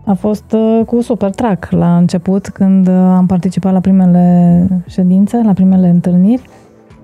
a 0.04 0.12
fost 0.12 0.52
uh, 0.52 0.80
cu 0.86 1.00
super 1.00 1.30
track 1.30 1.70
la 1.70 1.96
început, 1.96 2.48
când 2.48 2.88
am 2.88 3.26
participat 3.26 3.72
la 3.72 3.80
primele 3.80 4.66
ședințe, 4.86 5.40
la 5.44 5.52
primele 5.52 5.88
întâlniri. 5.88 6.48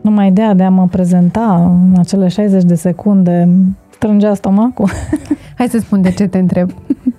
Numai 0.01 0.29
ideea 0.29 0.55
de 0.55 0.63
a 0.63 0.71
mă 0.71 0.87
prezenta 0.91 1.77
în 1.91 1.99
acele 1.99 2.29
60 2.29 2.63
de 2.63 2.75
secunde 2.75 3.49
strângea 3.91 4.35
stomacul. 4.35 4.89
Hai 5.59 5.69
să 5.69 5.79
spun 5.79 6.03
de 6.03 6.11
ce 6.11 6.27
te 6.27 6.39
întreb. 6.39 6.71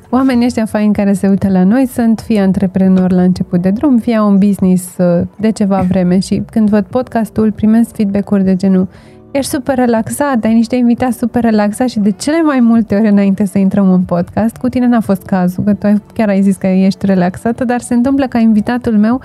Oamenii 0.10 0.46
ăștia 0.46 0.66
faini 0.66 0.94
care 0.94 1.14
se 1.14 1.28
uită 1.28 1.50
la 1.50 1.64
noi 1.64 1.86
sunt 1.86 2.20
fie 2.20 2.40
antreprenori 2.40 3.14
la 3.14 3.22
început 3.22 3.62
de 3.62 3.70
drum, 3.70 3.98
fie 3.98 4.20
un 4.20 4.38
business 4.38 4.96
de 5.40 5.50
ceva 5.50 5.82
vreme 5.82 6.20
și 6.20 6.44
când 6.52 6.70
văd 6.70 6.86
podcastul 6.86 7.52
primesc 7.52 7.96
feedback-uri 7.96 8.44
de 8.44 8.56
genul 8.56 8.88
ești 9.32 9.52
super 9.52 9.76
relaxat, 9.76 10.44
ai 10.44 10.54
niște 10.54 10.76
invitați 10.76 11.18
super 11.18 11.44
relaxați 11.44 11.92
și 11.92 12.00
de 12.00 12.12
cele 12.12 12.42
mai 12.42 12.60
multe 12.60 12.96
ori 12.96 13.08
înainte 13.08 13.46
să 13.46 13.58
intrăm 13.58 13.92
în 13.92 14.02
podcast, 14.02 14.58
cu 14.58 14.70
tine 14.70 14.88
n-a 14.88 15.00
fost 15.00 15.22
cazul, 15.22 15.64
că 15.64 15.74
tu 15.74 16.02
chiar 16.14 16.30
ai 16.30 16.42
zis 16.42 16.56
că 16.56 16.68
ești 16.68 17.06
relaxată, 17.06 17.66
dar 17.66 17.80
se 17.80 17.94
întâmplă 17.94 18.28
ca 18.28 18.38
invitatul 18.38 18.98
meu 18.98 19.22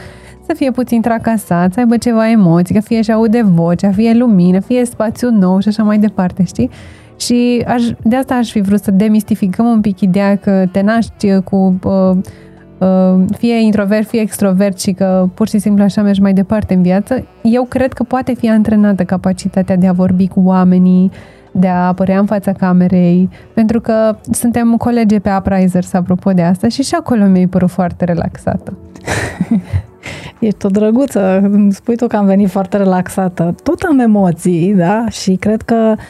să 0.46 0.54
fie 0.54 0.70
puțin 0.70 1.00
tracasat, 1.00 1.72
să 1.72 1.80
aibă 1.80 1.96
ceva 1.96 2.30
emoții, 2.30 2.74
că 2.74 2.80
fie 2.80 3.02
și 3.02 3.12
aude 3.12 3.42
vocea, 3.42 3.90
fie 3.90 4.14
lumină, 4.14 4.60
fie 4.60 4.84
spațiu 4.84 5.30
nou 5.30 5.58
și 5.58 5.68
așa 5.68 5.82
mai 5.82 5.98
departe, 5.98 6.44
știi? 6.44 6.70
Și 7.16 7.64
aș, 7.66 7.82
de 8.02 8.16
asta 8.16 8.34
aș 8.34 8.50
fi 8.50 8.60
vrut 8.60 8.80
să 8.80 8.90
demistificăm 8.90 9.66
un 9.66 9.80
pic 9.80 10.00
ideea 10.00 10.36
că 10.36 10.64
te 10.72 10.80
naști 10.80 11.40
cu 11.40 11.78
uh, 11.84 11.92
Uh, 12.04 12.16
fie 13.36 13.60
introvert, 13.60 14.08
fie 14.08 14.20
extrovert 14.20 14.80
și 14.80 14.92
că 14.92 15.28
pur 15.34 15.48
și 15.48 15.58
simplu 15.58 15.82
așa 15.82 16.02
mergi 16.02 16.20
mai 16.20 16.32
departe 16.32 16.74
în 16.74 16.82
viață, 16.82 17.26
eu 17.42 17.64
cred 17.64 17.92
că 17.92 18.02
poate 18.02 18.34
fi 18.34 18.48
antrenată 18.48 19.04
capacitatea 19.04 19.76
de 19.76 19.86
a 19.86 19.92
vorbi 19.92 20.28
cu 20.28 20.40
oamenii, 20.44 21.10
de 21.52 21.68
a 21.68 21.86
apărea 21.86 22.18
în 22.18 22.26
fața 22.26 22.52
camerei, 22.52 23.28
pentru 23.54 23.80
că 23.80 24.16
suntem 24.30 24.76
colegi 24.76 25.20
pe 25.20 25.30
Uprisers, 25.38 25.92
apropo 25.92 26.30
de 26.30 26.42
asta, 26.42 26.68
și 26.68 26.82
și 26.82 26.94
acolo 26.94 27.24
mi-ai 27.24 27.46
părut 27.46 27.70
foarte 27.70 28.04
relaxată. 28.04 28.72
Ești 30.40 30.66
o 30.66 30.68
drăguță, 30.68 31.50
spui 31.70 31.96
tu 31.96 32.06
că 32.06 32.16
am 32.16 32.26
venit 32.26 32.50
foarte 32.50 32.76
relaxată. 32.76 33.54
Tot 33.62 33.82
am 33.82 33.98
emoții, 33.98 34.74
da? 34.76 35.04
Și 35.08 35.34
cred 35.34 35.62
că 35.62 35.94
uh, 35.96 36.02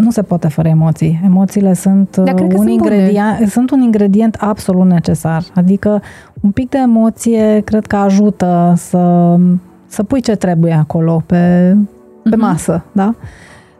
nu 0.00 0.10
se 0.10 0.22
poate 0.22 0.48
fără 0.48 0.68
emoții. 0.68 1.20
Emoțiile 1.24 1.74
sunt, 1.74 2.16
Dar 2.16 2.34
cred 2.34 2.48
că 2.48 2.56
un 2.58 2.66
sunt 2.66 2.70
ingredient, 2.70 3.48
sunt 3.48 3.70
un 3.70 3.80
ingredient 3.80 4.34
absolut 4.40 4.86
necesar. 4.86 5.42
Adică 5.54 6.02
un 6.40 6.50
pic 6.50 6.68
de 6.68 6.78
emoție 6.78 7.60
cred 7.64 7.86
că 7.86 7.96
ajută 7.96 8.72
să, 8.76 9.36
să 9.86 10.02
pui 10.02 10.20
ce 10.20 10.34
trebuie 10.34 10.72
acolo 10.72 11.22
pe, 11.26 11.74
pe 12.22 12.36
Mhm. 12.36 12.40
masă, 12.40 12.84
da? 12.92 13.14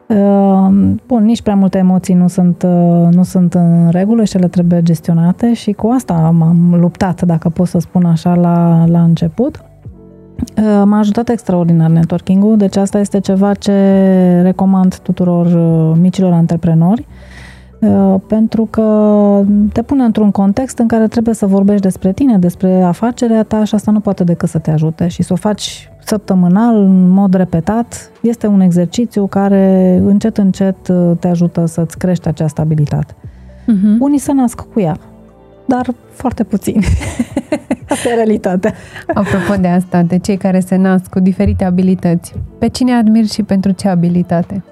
Uh, 0.07 0.69
Bun, 1.07 1.25
nici 1.25 1.43
prea 1.43 1.55
multe 1.55 1.79
emoții 1.79 2.15
nu 2.15 2.29
sunt, 2.29 2.63
uh, 2.63 3.09
nu 3.15 3.23
sunt 3.23 3.55
în 3.55 3.89
regulă 3.91 4.25
și 4.25 4.37
ele 4.37 4.49
trebuie 4.49 4.83
gestionate 4.83 5.55
și 5.55 5.73
cu 5.73 5.91
asta 5.95 6.15
m-am 6.39 6.77
luptat, 6.81 7.23
dacă 7.23 7.49
pot 7.49 7.67
să 7.67 7.79
spun 7.79 8.05
așa, 8.05 8.35
la, 8.35 8.85
la 8.87 9.03
început. 9.03 9.65
Uh, 10.57 10.83
M-a 10.85 10.99
ajutat 10.99 11.29
extraordinar 11.29 11.91
networking-ul, 11.91 12.57
deci 12.57 12.77
asta 12.77 12.99
este 12.99 13.21
ceva 13.21 13.55
ce 13.55 13.73
recomand 14.43 14.97
tuturor 14.97 15.47
uh, 15.47 15.99
micilor 16.01 16.33
antreprenori, 16.33 17.07
uh, 17.79 18.15
pentru 18.27 18.67
că 18.71 18.85
te 19.73 19.83
pune 19.83 20.05
într-un 20.05 20.31
context 20.31 20.79
în 20.79 20.87
care 20.87 21.07
trebuie 21.07 21.35
să 21.35 21.47
vorbești 21.47 21.83
despre 21.83 22.13
tine, 22.13 22.39
despre 22.39 22.83
afacerea 22.83 23.43
ta 23.43 23.65
și 23.65 23.75
asta 23.75 23.91
nu 23.91 24.01
poate 24.01 24.25
decât 24.25 24.49
să 24.49 24.59
te 24.59 24.71
ajute 24.71 25.09
și 25.09 25.23
să 25.23 25.33
o 25.33 25.37
faci 25.37 25.91
săptămânal, 26.05 26.77
în 26.77 27.09
mod 27.09 27.35
repetat, 27.35 28.11
este 28.23 28.47
un 28.47 28.61
exercițiu 28.61 29.27
care 29.27 29.97
încet, 30.05 30.39
încet 30.39 30.89
uh, 30.89 31.11
te 31.21 31.29
ajută 31.29 31.67
să-ți 31.67 31.99
crești 31.99 32.29
acea 32.29 32.47
stabilitate. 32.47 33.15
Uh-huh. 33.15 33.99
Unii 33.99 34.19
se 34.19 34.33
nasc 34.33 34.61
cu 34.73 34.81
ea, 34.81 34.97
dar 35.65 35.87
foarte 36.13 36.45
puțini. 36.45 36.85
Asta 37.89 38.09
e 38.09 38.15
realitatea. 38.15 38.75
Apropo 39.15 39.61
de 39.61 39.69
asta, 39.69 40.03
de 40.03 40.19
cei 40.19 40.37
care 40.37 40.61
se 40.61 40.77
nasc 40.77 41.09
cu 41.09 41.21
diferite 41.21 41.65
abilități, 41.65 42.35
pe 42.59 42.69
cine 42.69 42.93
admiri 42.93 43.33
și 43.33 43.43
pentru 43.43 43.71
ce 43.71 43.89
abilitate? 43.89 44.63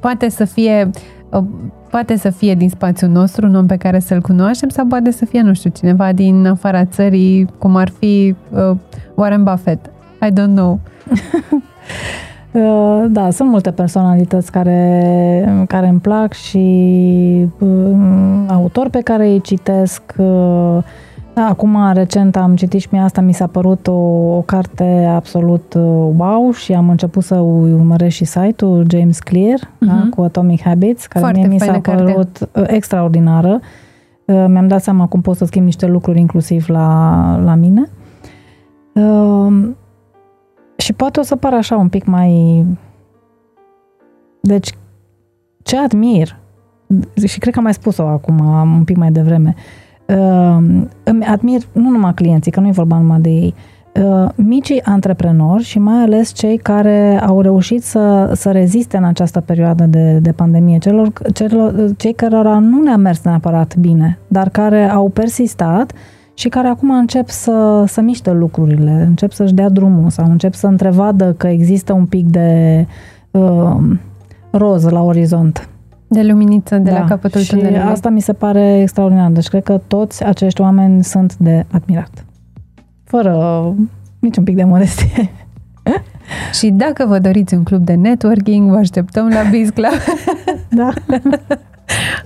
Poate 0.00 0.28
să 0.28 0.44
fie 0.44 0.90
uh, 1.30 1.44
poate 1.90 2.16
să 2.16 2.30
fie 2.30 2.54
din 2.54 2.68
spațiul 2.68 3.10
nostru, 3.10 3.46
un 3.46 3.54
om 3.54 3.66
pe 3.66 3.76
care 3.76 3.98
să-l 3.98 4.20
cunoaștem, 4.20 4.68
sau 4.68 4.86
poate 4.86 5.10
să 5.10 5.24
fie, 5.24 5.40
nu 5.40 5.54
știu, 5.54 5.70
cineva 5.70 6.12
din 6.12 6.46
afara 6.46 6.84
țării, 6.84 7.48
cum 7.58 7.76
ar 7.76 7.92
fi 7.98 8.34
uh, 8.50 8.76
Warren 9.14 9.42
Buffett. 9.42 9.90
I 10.22 10.30
don't 10.32 10.54
know. 10.54 10.80
Uh, 12.52 13.04
Da, 13.08 13.30
sunt 13.30 13.48
multe 13.48 13.70
personalități 13.70 14.52
care, 14.52 15.64
care 15.68 15.88
îmi 15.88 15.98
plac 16.00 16.32
și 16.32 16.58
uh, 17.58 17.96
autori 18.48 18.90
pe 18.90 19.00
care 19.00 19.28
îi 19.28 19.40
citesc. 19.40 20.02
uh, 20.18 20.78
Da, 21.34 21.44
acum, 21.46 21.76
recent, 21.92 22.36
am 22.36 22.54
citit 22.56 22.80
și 22.80 22.88
mie 22.90 23.00
asta, 23.00 23.20
mi 23.20 23.32
s-a 23.34 23.46
părut 23.46 23.86
o, 23.86 23.92
o 24.36 24.40
carte 24.46 25.08
absolut 25.14 25.74
uh, 25.74 25.82
wow 26.16 26.50
și 26.52 26.72
am 26.72 26.88
început 26.88 27.22
să 27.22 27.34
urmăresc 27.36 28.14
și 28.14 28.24
site-ul 28.24 28.86
James 28.90 29.18
Clear 29.18 29.58
da, 29.78 29.92
Mhm. 29.92 30.08
cu 30.10 30.20
Atomic 30.22 30.62
Habits, 30.62 31.06
care 31.06 31.24
Foarte 31.24 31.40
mie 31.40 31.48
mi 31.48 31.58
s-a 31.58 31.64
faină 31.64 31.80
carte. 31.80 32.02
părut 32.02 32.38
uh, 32.54 32.62
extraordinară. 32.66 33.60
Uh, 34.24 34.44
Mi-am 34.48 34.68
dat 34.68 34.82
seama 34.82 35.06
cum 35.06 35.20
pot 35.20 35.36
să 35.36 35.44
schimb 35.44 35.64
niște 35.64 35.86
lucruri 35.86 36.18
inclusiv 36.18 36.68
la, 36.68 37.40
la 37.44 37.54
mine. 37.54 37.88
Uh, 40.90 40.96
și 40.96 40.96
poate 40.96 41.20
o 41.20 41.22
să 41.22 41.36
par 41.36 41.54
așa 41.54 41.76
un 41.76 41.88
pic 41.88 42.04
mai... 42.04 42.64
Deci, 44.40 44.74
ce 45.62 45.78
admir, 45.78 46.36
și 47.26 47.38
cred 47.38 47.52
că 47.52 47.58
am 47.58 47.64
mai 47.64 47.74
spus-o 47.74 48.02
acum, 48.02 48.38
un 48.76 48.84
pic 48.84 48.96
mai 48.96 49.12
devreme, 49.12 49.54
uh, 50.06 50.56
îmi 51.02 51.24
admir 51.24 51.60
nu 51.72 51.88
numai 51.88 52.14
clienții, 52.14 52.50
că 52.50 52.60
nu 52.60 52.68
e 52.68 52.70
vorba 52.70 52.98
numai 52.98 53.20
de 53.20 53.28
ei, 53.28 53.54
uh, 54.02 54.28
micii 54.34 54.82
antreprenori 54.82 55.62
și 55.62 55.78
mai 55.78 56.02
ales 56.02 56.32
cei 56.32 56.56
care 56.56 57.20
au 57.22 57.40
reușit 57.40 57.82
să, 57.82 58.32
să 58.34 58.50
reziste 58.50 58.96
în 58.96 59.04
această 59.04 59.40
perioadă 59.40 59.84
de, 59.84 60.18
de 60.18 60.32
pandemie, 60.32 60.78
celor, 60.78 61.12
celor, 61.34 61.94
cei 61.96 62.12
cărora 62.12 62.58
nu 62.58 62.82
le-a 62.82 62.96
mers 62.96 63.22
neapărat 63.22 63.76
bine, 63.76 64.18
dar 64.28 64.48
care 64.48 64.90
au 64.90 65.08
persistat 65.08 65.92
și 66.40 66.48
care 66.48 66.68
acum 66.68 66.90
încep 66.90 67.28
să, 67.28 67.84
să 67.86 68.00
miște 68.00 68.30
lucrurile, 68.32 68.90
încep 68.90 69.32
să-și 69.32 69.54
dea 69.54 69.68
drumul 69.68 70.10
sau 70.10 70.30
încep 70.30 70.54
să 70.54 70.66
întrevadă 70.66 71.32
că 71.32 71.46
există 71.46 71.92
un 71.92 72.06
pic 72.06 72.26
de 72.26 72.86
uh, 73.30 73.76
roz 74.50 74.84
la 74.84 75.02
orizont. 75.02 75.68
De 76.08 76.22
luminiță 76.22 76.76
de 76.76 76.90
la 76.90 77.04
capătul 77.04 77.40
Da. 77.40 77.46
și 77.46 77.50
tunelului. 77.50 77.90
asta 77.90 78.08
mi 78.08 78.20
se 78.20 78.32
pare 78.32 78.80
extraordinar. 78.80 79.30
Deci 79.30 79.48
cred 79.48 79.62
că 79.62 79.80
toți 79.86 80.24
acești 80.24 80.60
oameni 80.60 81.04
sunt 81.04 81.36
de 81.36 81.66
admirat. 81.72 82.24
Fără 83.04 83.64
niciun 84.18 84.44
pic 84.44 84.56
de 84.56 84.64
modestie. 84.64 85.30
Și 86.58 86.70
dacă 86.70 87.06
vă 87.06 87.18
doriți 87.18 87.54
un 87.54 87.62
club 87.62 87.84
de 87.84 87.94
networking, 87.94 88.70
vă 88.70 88.76
așteptăm 88.76 89.28
la 89.28 89.42
Biz 89.50 89.70
Club. 89.70 89.92
Da. 90.80 90.92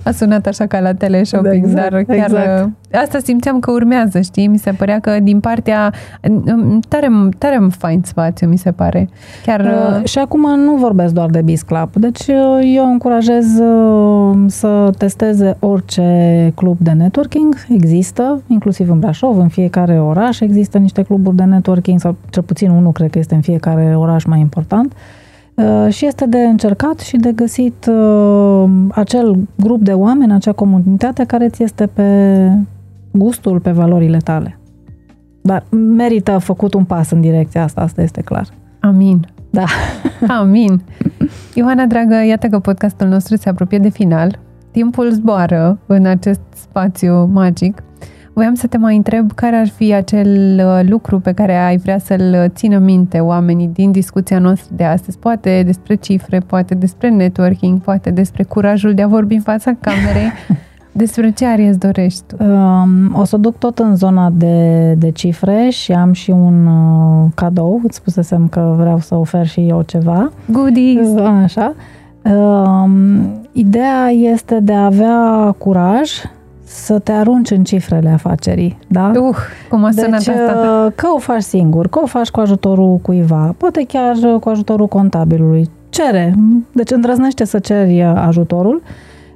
A 0.03 0.11
sunat 0.11 0.45
așa 0.45 0.65
ca 0.65 0.79
la 0.79 0.93
teleshopping, 0.93 1.65
Exact, 1.65 1.89
dar 1.89 2.03
chiar 2.03 2.17
exact. 2.17 2.65
uh, 2.65 2.99
asta 3.01 3.19
simțeam 3.23 3.59
că 3.59 3.71
urmează, 3.71 4.21
știi? 4.21 4.47
Mi 4.47 4.57
se 4.57 4.71
părea 4.71 4.99
că 4.99 5.19
din 5.21 5.39
partea 5.39 5.93
um, 6.29 6.79
tare, 6.87 7.07
tare 7.37 7.67
fain 7.77 8.01
spațiu, 8.05 8.47
mi 8.47 8.57
se 8.57 8.71
pare. 8.71 9.09
Chiar 9.45 9.59
uh, 9.59 9.95
Uh, 9.99 10.05
și 10.07 10.19
acum 10.19 10.59
nu 10.59 10.75
vorbesc 10.75 11.13
doar 11.13 11.29
de 11.29 11.41
Biz 11.41 11.61
Club. 11.61 11.89
Deci 11.95 12.27
uh, 12.27 12.73
eu 12.75 12.91
încurajez 12.91 13.59
uh, 13.59 14.37
să 14.47 14.89
testeze 14.97 15.57
orice 15.59 16.51
club 16.55 16.77
de 16.79 16.91
networking. 16.91 17.55
Există, 17.69 18.41
inclusiv 18.47 18.89
în 18.89 18.99
Brașov, 18.99 19.37
în 19.37 19.47
fiecare 19.47 19.99
oraș 19.99 20.39
există 20.39 20.77
niște 20.77 21.01
cluburi 21.01 21.35
de 21.35 21.43
networking 21.43 21.99
sau 21.99 22.15
cel 22.29 22.43
puțin 22.43 22.69
unul 22.69 22.91
cred 22.91 23.09
că 23.09 23.19
este 23.19 23.35
în 23.35 23.41
fiecare 23.41 23.95
oraș 23.97 24.23
mai 24.23 24.39
important. 24.39 24.93
Uh, 24.93 25.24
și 25.89 26.05
este 26.05 26.25
de 26.25 26.37
încercat 26.37 26.99
și 26.99 27.17
de 27.17 27.31
găsit 27.31 27.85
uh, 27.89 28.69
acel 28.91 29.37
grup 29.55 29.81
de 29.81 29.93
oameni, 29.93 30.33
acea 30.33 30.51
comunitate 30.51 31.23
care 31.23 31.49
ți 31.49 31.63
este 31.63 31.85
pe 31.85 32.49
gustul, 33.11 33.59
pe 33.59 33.71
valorile 33.71 34.17
tale. 34.17 34.59
Dar 35.41 35.63
merită 35.69 36.37
făcut 36.37 36.73
un 36.73 36.83
pas 36.83 37.11
în 37.11 37.21
direcția 37.21 37.63
asta, 37.63 37.81
asta 37.81 38.01
este 38.01 38.21
clar. 38.21 38.47
amin. 38.79 39.27
Da. 39.49 39.65
Amin. 40.39 40.81
Ioana, 41.53 41.85
dragă, 41.85 42.15
iată 42.27 42.47
că 42.47 42.59
podcastul 42.59 43.07
nostru 43.07 43.35
se 43.35 43.49
apropie 43.49 43.77
de 43.77 43.89
final. 43.89 44.39
Timpul 44.71 45.11
zboară 45.11 45.79
în 45.85 46.05
acest 46.05 46.41
spațiu 46.55 47.25
magic. 47.25 47.83
Voiam 48.35 48.53
să 48.53 48.67
te 48.67 48.77
mai 48.77 48.95
întreb 48.95 49.31
care 49.31 49.55
ar 49.55 49.67
fi 49.67 49.93
acel 49.93 50.61
uh, 50.65 50.89
lucru 50.89 51.19
pe 51.19 51.31
care 51.31 51.55
ai 51.55 51.77
vrea 51.77 51.97
să-l 51.97 52.51
țină 52.55 52.77
minte 52.77 53.19
oamenii 53.19 53.67
din 53.67 53.91
discuția 53.91 54.39
noastră 54.39 54.73
de 54.75 54.83
astăzi. 54.83 55.17
Poate 55.17 55.63
despre 55.65 55.95
cifre, 55.95 56.39
poate 56.39 56.75
despre 56.75 57.09
networking, 57.09 57.81
poate 57.81 58.09
despre 58.09 58.43
curajul 58.43 58.93
de 58.93 59.01
a 59.01 59.07
vorbi 59.07 59.33
în 59.33 59.41
fața 59.41 59.71
camerei. 59.81 60.31
Despre 60.91 61.31
ce 61.31 61.45
are 61.45 61.67
îți 61.67 61.79
dorești 61.79 62.21
tu? 62.27 62.43
Um, 62.43 63.15
o 63.19 63.23
să 63.23 63.37
duc 63.37 63.57
tot 63.57 63.79
în 63.79 63.95
zona 63.95 64.29
de, 64.33 64.93
de 64.97 65.11
cifre 65.11 65.69
și 65.69 65.91
am 65.91 66.13
și 66.13 66.31
un 66.31 66.65
uh, 66.65 67.31
cadou. 67.35 67.81
Îți 67.83 67.95
spusesem 67.95 68.47
că 68.47 68.75
vreau 68.77 68.99
să 68.99 69.15
ofer 69.15 69.47
și 69.47 69.67
eu 69.67 69.81
ceva. 69.81 70.31
Goodies! 70.51 71.15
Așa. 71.43 71.73
Um, 72.23 73.41
ideea 73.51 74.07
este 74.09 74.59
de 74.59 74.73
a 74.73 74.85
avea 74.85 75.55
curaj 75.57 76.11
să 76.75 76.99
te 76.99 77.11
arunci 77.11 77.51
în 77.51 77.63
cifrele 77.63 78.09
afacerii, 78.09 78.77
da? 78.87 79.11
Uh, 79.15 79.35
cum 79.69 79.83
a 79.83 79.91
sunat 79.91 80.09
Deci, 80.09 80.27
asta? 80.27 80.83
uh, 80.85 80.91
că 80.95 81.07
o 81.15 81.17
faci 81.17 81.41
singur, 81.41 81.87
că 81.87 81.99
o 82.03 82.05
faci 82.05 82.29
cu 82.29 82.39
ajutorul 82.39 82.97
cuiva, 82.97 83.55
poate 83.57 83.85
chiar 83.87 84.15
uh, 84.15 84.39
cu 84.39 84.49
ajutorul 84.49 84.87
contabilului. 84.87 85.69
Cere. 85.89 86.35
Deci 86.71 86.91
îndrăznește 86.91 87.45
să 87.45 87.59
ceri 87.59 88.01
uh, 88.01 88.13
ajutorul. 88.15 88.81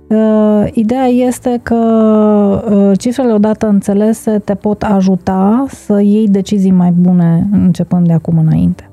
Uh, 0.08 0.67
Ideea 0.73 1.06
este 1.06 1.60
că 1.63 1.75
uh, 1.75 2.99
cifrele 2.99 3.34
odată 3.34 3.67
înțelese 3.67 4.41
te 4.45 4.54
pot 4.54 4.84
ajuta 4.84 5.65
să 5.67 6.02
iei 6.02 6.28
decizii 6.28 6.71
mai 6.71 6.91
bune 6.91 7.47
începând 7.52 8.08
de 8.08 8.13
acum 8.13 8.38
înainte. 8.38 8.88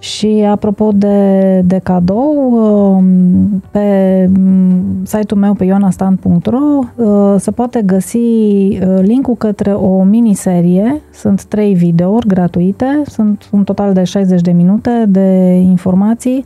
Și 0.00 0.46
apropo 0.50 0.90
de, 0.94 1.60
de 1.64 1.80
cadou, 1.82 2.52
um, 2.52 3.62
pe 3.70 4.28
mm, 4.38 4.82
site-ul 5.02 5.40
meu 5.40 5.52
pe 5.54 5.64
ioanastan.ro 5.64 6.58
uh, 6.96 7.34
se 7.38 7.50
poate 7.50 7.82
găsi 7.82 8.16
uh, 8.18 8.78
linkul 9.00 9.34
către 9.34 9.72
o 9.72 10.02
miniserie. 10.02 11.00
Sunt 11.12 11.44
trei 11.44 11.74
videouri 11.74 12.26
gratuite, 12.26 13.02
sunt 13.06 13.48
un 13.52 13.64
total 13.64 13.92
de 13.92 14.04
60 14.04 14.40
de 14.40 14.50
minute 14.52 15.04
de 15.08 15.54
informații 15.54 16.44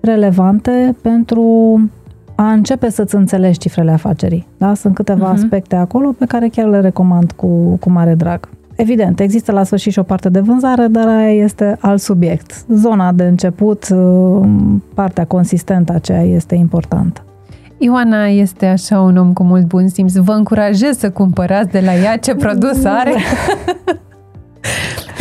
relevante 0.00 0.96
pentru 1.02 1.44
a 2.34 2.52
începe 2.52 2.90
să-ți 2.90 3.14
înțelegi 3.14 3.58
cifrele 3.58 3.90
afacerii. 3.90 4.46
Da? 4.58 4.74
Sunt 4.74 4.94
câteva 4.94 5.26
Mhm. 5.26 5.34
uh-huh. 5.34 5.42
aspecte 5.42 5.76
acolo 5.76 6.14
pe 6.18 6.24
care 6.24 6.48
chiar 6.48 6.68
le 6.68 6.80
recomand 6.80 7.32
cu, 7.32 7.76
cu 7.80 7.90
mare 7.90 8.14
drag. 8.14 8.48
Evident, 8.80 9.20
există 9.20 9.52
la 9.52 9.64
sfârșit 9.64 9.92
și 9.92 9.98
o 9.98 10.02
parte 10.02 10.28
de 10.28 10.40
vânzare, 10.40 10.86
dar 10.86 11.08
aia 11.08 11.32
este 11.32 11.76
alt 11.80 12.00
subiect. 12.00 12.64
Zona 12.68 13.12
de 13.12 13.24
început, 13.24 13.88
uh, 13.88 14.48
partea 14.94 15.24
consistentă 15.24 15.92
aceea 15.92 16.22
este 16.22 16.54
importantă. 16.54 17.24
Ioana 17.78 18.26
este 18.26 18.66
așa 18.66 19.00
un 19.00 19.16
om 19.16 19.32
cu 19.32 19.42
mult 19.42 19.66
bun 19.66 19.88
simț. 19.88 20.14
Vă 20.14 20.32
încurajez 20.32 20.98
să 20.98 21.10
cumpărați 21.10 21.70
de 21.70 21.80
la 21.80 21.94
ea 21.94 22.16
ce 22.16 22.34
produs 22.34 22.84
are. 22.84 23.14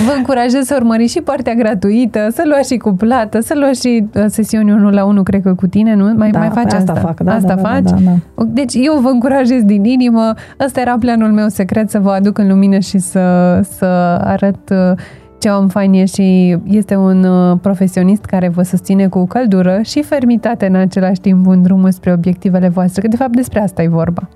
Vă 0.06 0.14
încurajez 0.18 0.66
să 0.66 0.76
urmăriți 0.80 1.14
și 1.14 1.22
partea 1.22 1.54
gratuită, 1.54 2.28
să 2.32 2.44
luați 2.46 2.72
și 2.72 2.78
cu 2.78 2.94
plată, 2.94 3.40
să 3.40 3.54
luați 3.58 3.88
și 3.88 4.06
uh, 4.16 4.24
sesiuni 4.28 4.72
1 4.72 4.90
la 4.90 5.06
1, 5.06 5.24
cred 5.24 5.42
că 5.42 5.54
cu 5.54 5.68
tine, 5.68 5.96
nu? 5.96 6.14
Mai, 6.18 6.30
da, 6.30 6.40
mai 6.40 6.50
faci 6.50 6.74
asta? 6.74 6.92
asta? 6.92 6.94
fac, 6.94 7.20
da, 7.20 7.34
asta 7.34 7.56
da, 7.56 7.70
faci? 7.70 7.84
Da, 7.84 7.96
da, 8.04 8.12
da. 8.36 8.44
Deci 8.44 8.74
eu 8.76 9.00
vă 9.02 9.10
încurajez 9.10 9.64
din 9.64 9.84
inimă. 9.84 10.34
Ăsta 10.66 10.82
era 10.82 10.96
planul 11.00 11.32
meu 11.32 11.48
secret, 11.48 11.90
să 11.90 12.00
vă 12.00 12.12
aduc 12.12 12.38
în 12.38 12.48
lumină 12.48 12.80
și 12.80 12.98
să, 12.98 13.60
să 13.78 13.86
arăt 14.24 14.70
uh, 14.70 14.98
ce 15.40 15.50
om 15.50 15.68
fain 15.68 15.94
e 15.94 16.06
și 16.06 16.58
este 16.64 16.96
un 16.96 17.24
uh, 17.24 17.58
profesionist 17.62 18.26
care 18.26 18.50
vă 18.50 18.62
susține 18.64 19.08
cu 19.08 19.26
căldură 19.26 19.80
și 19.84 20.02
fermitate 20.02 20.66
în 20.66 20.76
același 20.76 21.20
timp 21.22 21.48
în 21.48 21.62
drumul 21.62 21.92
spre 21.92 22.12
obiectivele 22.12 22.68
voastre, 22.68 23.02
că 23.02 23.08
de 23.08 23.16
fapt 23.16 23.36
despre 23.36 23.62
asta 23.62 23.82
e 23.82 23.88
vorba. 23.88 24.30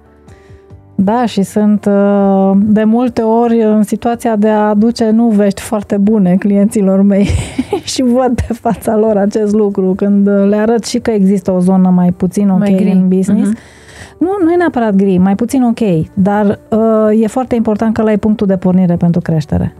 Da, 0.95 1.25
și 1.25 1.41
sunt 1.41 1.86
uh, 1.86 2.51
de 2.60 2.84
multe 2.84 3.21
ori 3.21 3.62
în 3.62 3.84
situația 3.84 4.36
de 4.36 4.49
a 4.49 4.69
aduce 4.69 5.10
nu 5.10 5.27
vești 5.27 5.62
foarte 5.62 5.97
bune 5.97 6.36
clienților 6.36 7.01
mei 7.01 7.27
și 7.93 8.01
văd 8.01 8.41
pe 8.47 8.53
fața 8.53 8.97
lor 8.97 9.17
acest 9.17 9.53
lucru 9.53 9.93
când 9.95 10.27
le 10.27 10.56
arăt 10.56 10.84
și 10.86 10.99
că 10.99 11.12
există 11.12 11.51
o 11.51 11.60
zonă 11.60 11.89
mai 11.89 12.12
puțin 12.12 12.49
ok 12.49 12.60
Mai 12.60 12.73
gri. 12.75 12.91
în 12.91 13.08
business. 13.08 13.49
Mhm. 13.49 13.58
Nu, 14.17 14.29
nu 14.43 14.51
e 14.51 14.56
neapărat 14.56 14.95
gri, 14.95 15.17
mai 15.17 15.36
puțin 15.36 15.63
ok, 15.63 16.08
dar 16.13 16.60
uh, 16.69 17.21
e 17.21 17.27
foarte 17.27 17.56
important 17.56 17.93
că 17.93 18.01
la 18.01 18.10
ai 18.10 18.17
punctul 18.17 18.47
de 18.47 18.58
pornire 18.58 18.95
pentru 18.95 19.21
creștere. 19.21 19.75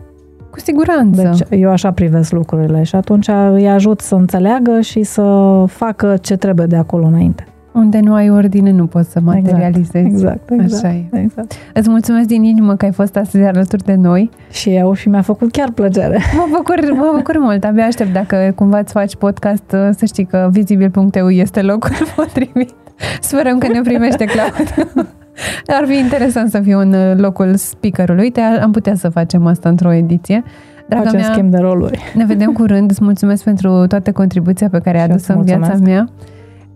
Cu 0.49 0.60
siguranță. 0.60 1.21
Deci 1.21 1.60
eu 1.60 1.69
așa 1.69 1.91
privesc 1.91 2.32
lucrurile 2.32 2.84
și 2.84 2.95
atunci 2.95 3.28
îi 3.52 3.69
ajut 3.69 3.99
să 3.99 4.15
înțeleagă 4.15 4.82
și 4.82 5.04
să 5.04 5.23
facă 5.67 6.17
ce 6.21 6.36
trebuie 6.36 6.65
de 6.65 6.76
acolo 6.76 7.06
înainte. 7.06 7.45
Unde 7.73 7.99
nu 7.99 8.13
ai 8.13 8.29
ordine, 8.29 8.71
nu 8.71 8.86
poți 8.86 9.12
să 9.12 9.19
materializezi. 9.19 9.97
Exact, 9.97 10.49
exact. 10.49 10.86
Așa 10.86 10.93
e. 10.93 11.05
exact. 11.12 11.53
Îți 11.73 11.89
mulțumesc 11.89 12.27
din 12.27 12.43
inimă 12.43 12.75
că 12.75 12.86
ai 12.86 12.91
fost 12.91 13.15
astăzi 13.15 13.43
alături 13.43 13.83
de 13.83 13.95
noi. 13.95 14.29
Și 14.51 14.75
eu 14.75 14.93
și 14.93 15.09
mi-a 15.09 15.21
făcut 15.21 15.51
chiar 15.51 15.71
plăcere. 15.71 16.19
Mă 16.36 16.45
bucur, 16.55 16.93
mă 16.93 17.12
bucur 17.15 17.38
mult. 17.39 17.63
Abia 17.63 17.86
aștept 17.86 18.13
dacă 18.13 18.51
cumva 18.55 18.79
îți 18.79 18.91
faci 18.91 19.15
podcast, 19.15 19.63
să 19.69 20.05
știi 20.05 20.25
că 20.25 20.49
vizibil.eu 20.51 21.29
este 21.29 21.62
locul 21.62 21.91
potrivit. 22.15 22.73
Sperăm 23.21 23.57
că 23.57 23.67
ne 23.67 23.81
primește 23.81 24.25
Claud. 24.25 25.05
Ar 25.79 25.86
fi 25.88 25.97
interesant 25.97 26.49
să 26.49 26.59
fiu 26.59 26.79
în 26.79 27.19
locul 27.19 27.55
speakerului. 27.55 28.23
Uite, 28.23 28.41
am 28.41 28.71
putea 28.71 28.95
să 28.95 29.09
facem 29.09 29.45
asta 29.45 29.69
într-o 29.69 29.93
ediție. 29.93 30.43
Draga 30.88 31.03
Facem 31.03 31.19
mea, 31.19 31.31
schimb 31.31 31.49
de 31.49 31.57
roluri. 31.57 31.99
Ne 32.15 32.25
vedem 32.25 32.51
curând. 32.51 32.89
Îți 32.89 33.03
mulțumesc 33.03 33.43
pentru 33.43 33.88
toată 33.88 34.12
contribuția 34.12 34.69
pe 34.69 34.79
care 34.79 34.97
ai 34.97 35.03
adus-o 35.03 35.33
în 35.33 35.43
viața 35.43 35.75
mea. 35.83 36.09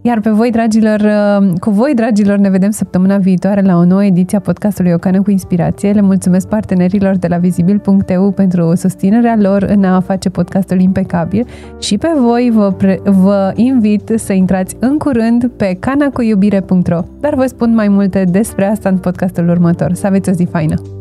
Iar 0.08 0.20
pe 0.20 0.30
voi, 0.30 0.52
dragilor, 0.52 1.02
cu 1.60 1.70
voi, 1.70 1.94
dragilor, 1.94 2.38
ne 2.38 2.50
vedem 2.50 2.70
săptămâna 2.70 3.18
viitoare 3.18 3.62
la 3.62 3.78
o 3.78 3.86
nouă 3.86 4.06
ediție 4.06 4.38
a 4.38 4.42
podcastului 4.42 4.92
Ocană 4.92 5.22
cu 5.22 5.32
Inspirație. 5.32 5.92
Le 5.92 6.02
mulțumesc 6.02 6.48
partenerilor 6.48 7.16
de 7.16 7.28
la 7.28 7.38
vizibil.eu 7.38 8.32
pentru 8.32 8.76
susținerea 8.76 9.36
lor 9.40 9.64
în 9.64 9.84
a 9.84 10.00
face 10.00 10.30
podcastul 10.30 10.80
impecabil 10.80 11.48
și 11.80 11.98
pe 11.98 12.08
voi 12.20 12.52
vă, 12.54 12.72
pre- 12.72 13.00
vă 13.04 13.52
invit 13.56 14.12
să 14.16 14.34
intrați 14.34 14.76
în 14.80 14.98
curând 14.98 15.52
pe 15.58 15.78
canacuiubire.ro 15.80 17.00
Dar 17.20 17.36
vă 17.36 17.46
spun 17.46 17.74
mai 17.74 17.88
multe 17.88 18.24
despre 18.32 18.66
asta 18.66 18.90
în 18.90 18.98
podcastul 18.98 19.50
următor. 19.50 19.94
Să 19.94 20.08
aveți 20.08 20.30
o 20.30 20.34
zi 20.34 20.48
faină! 20.52 20.97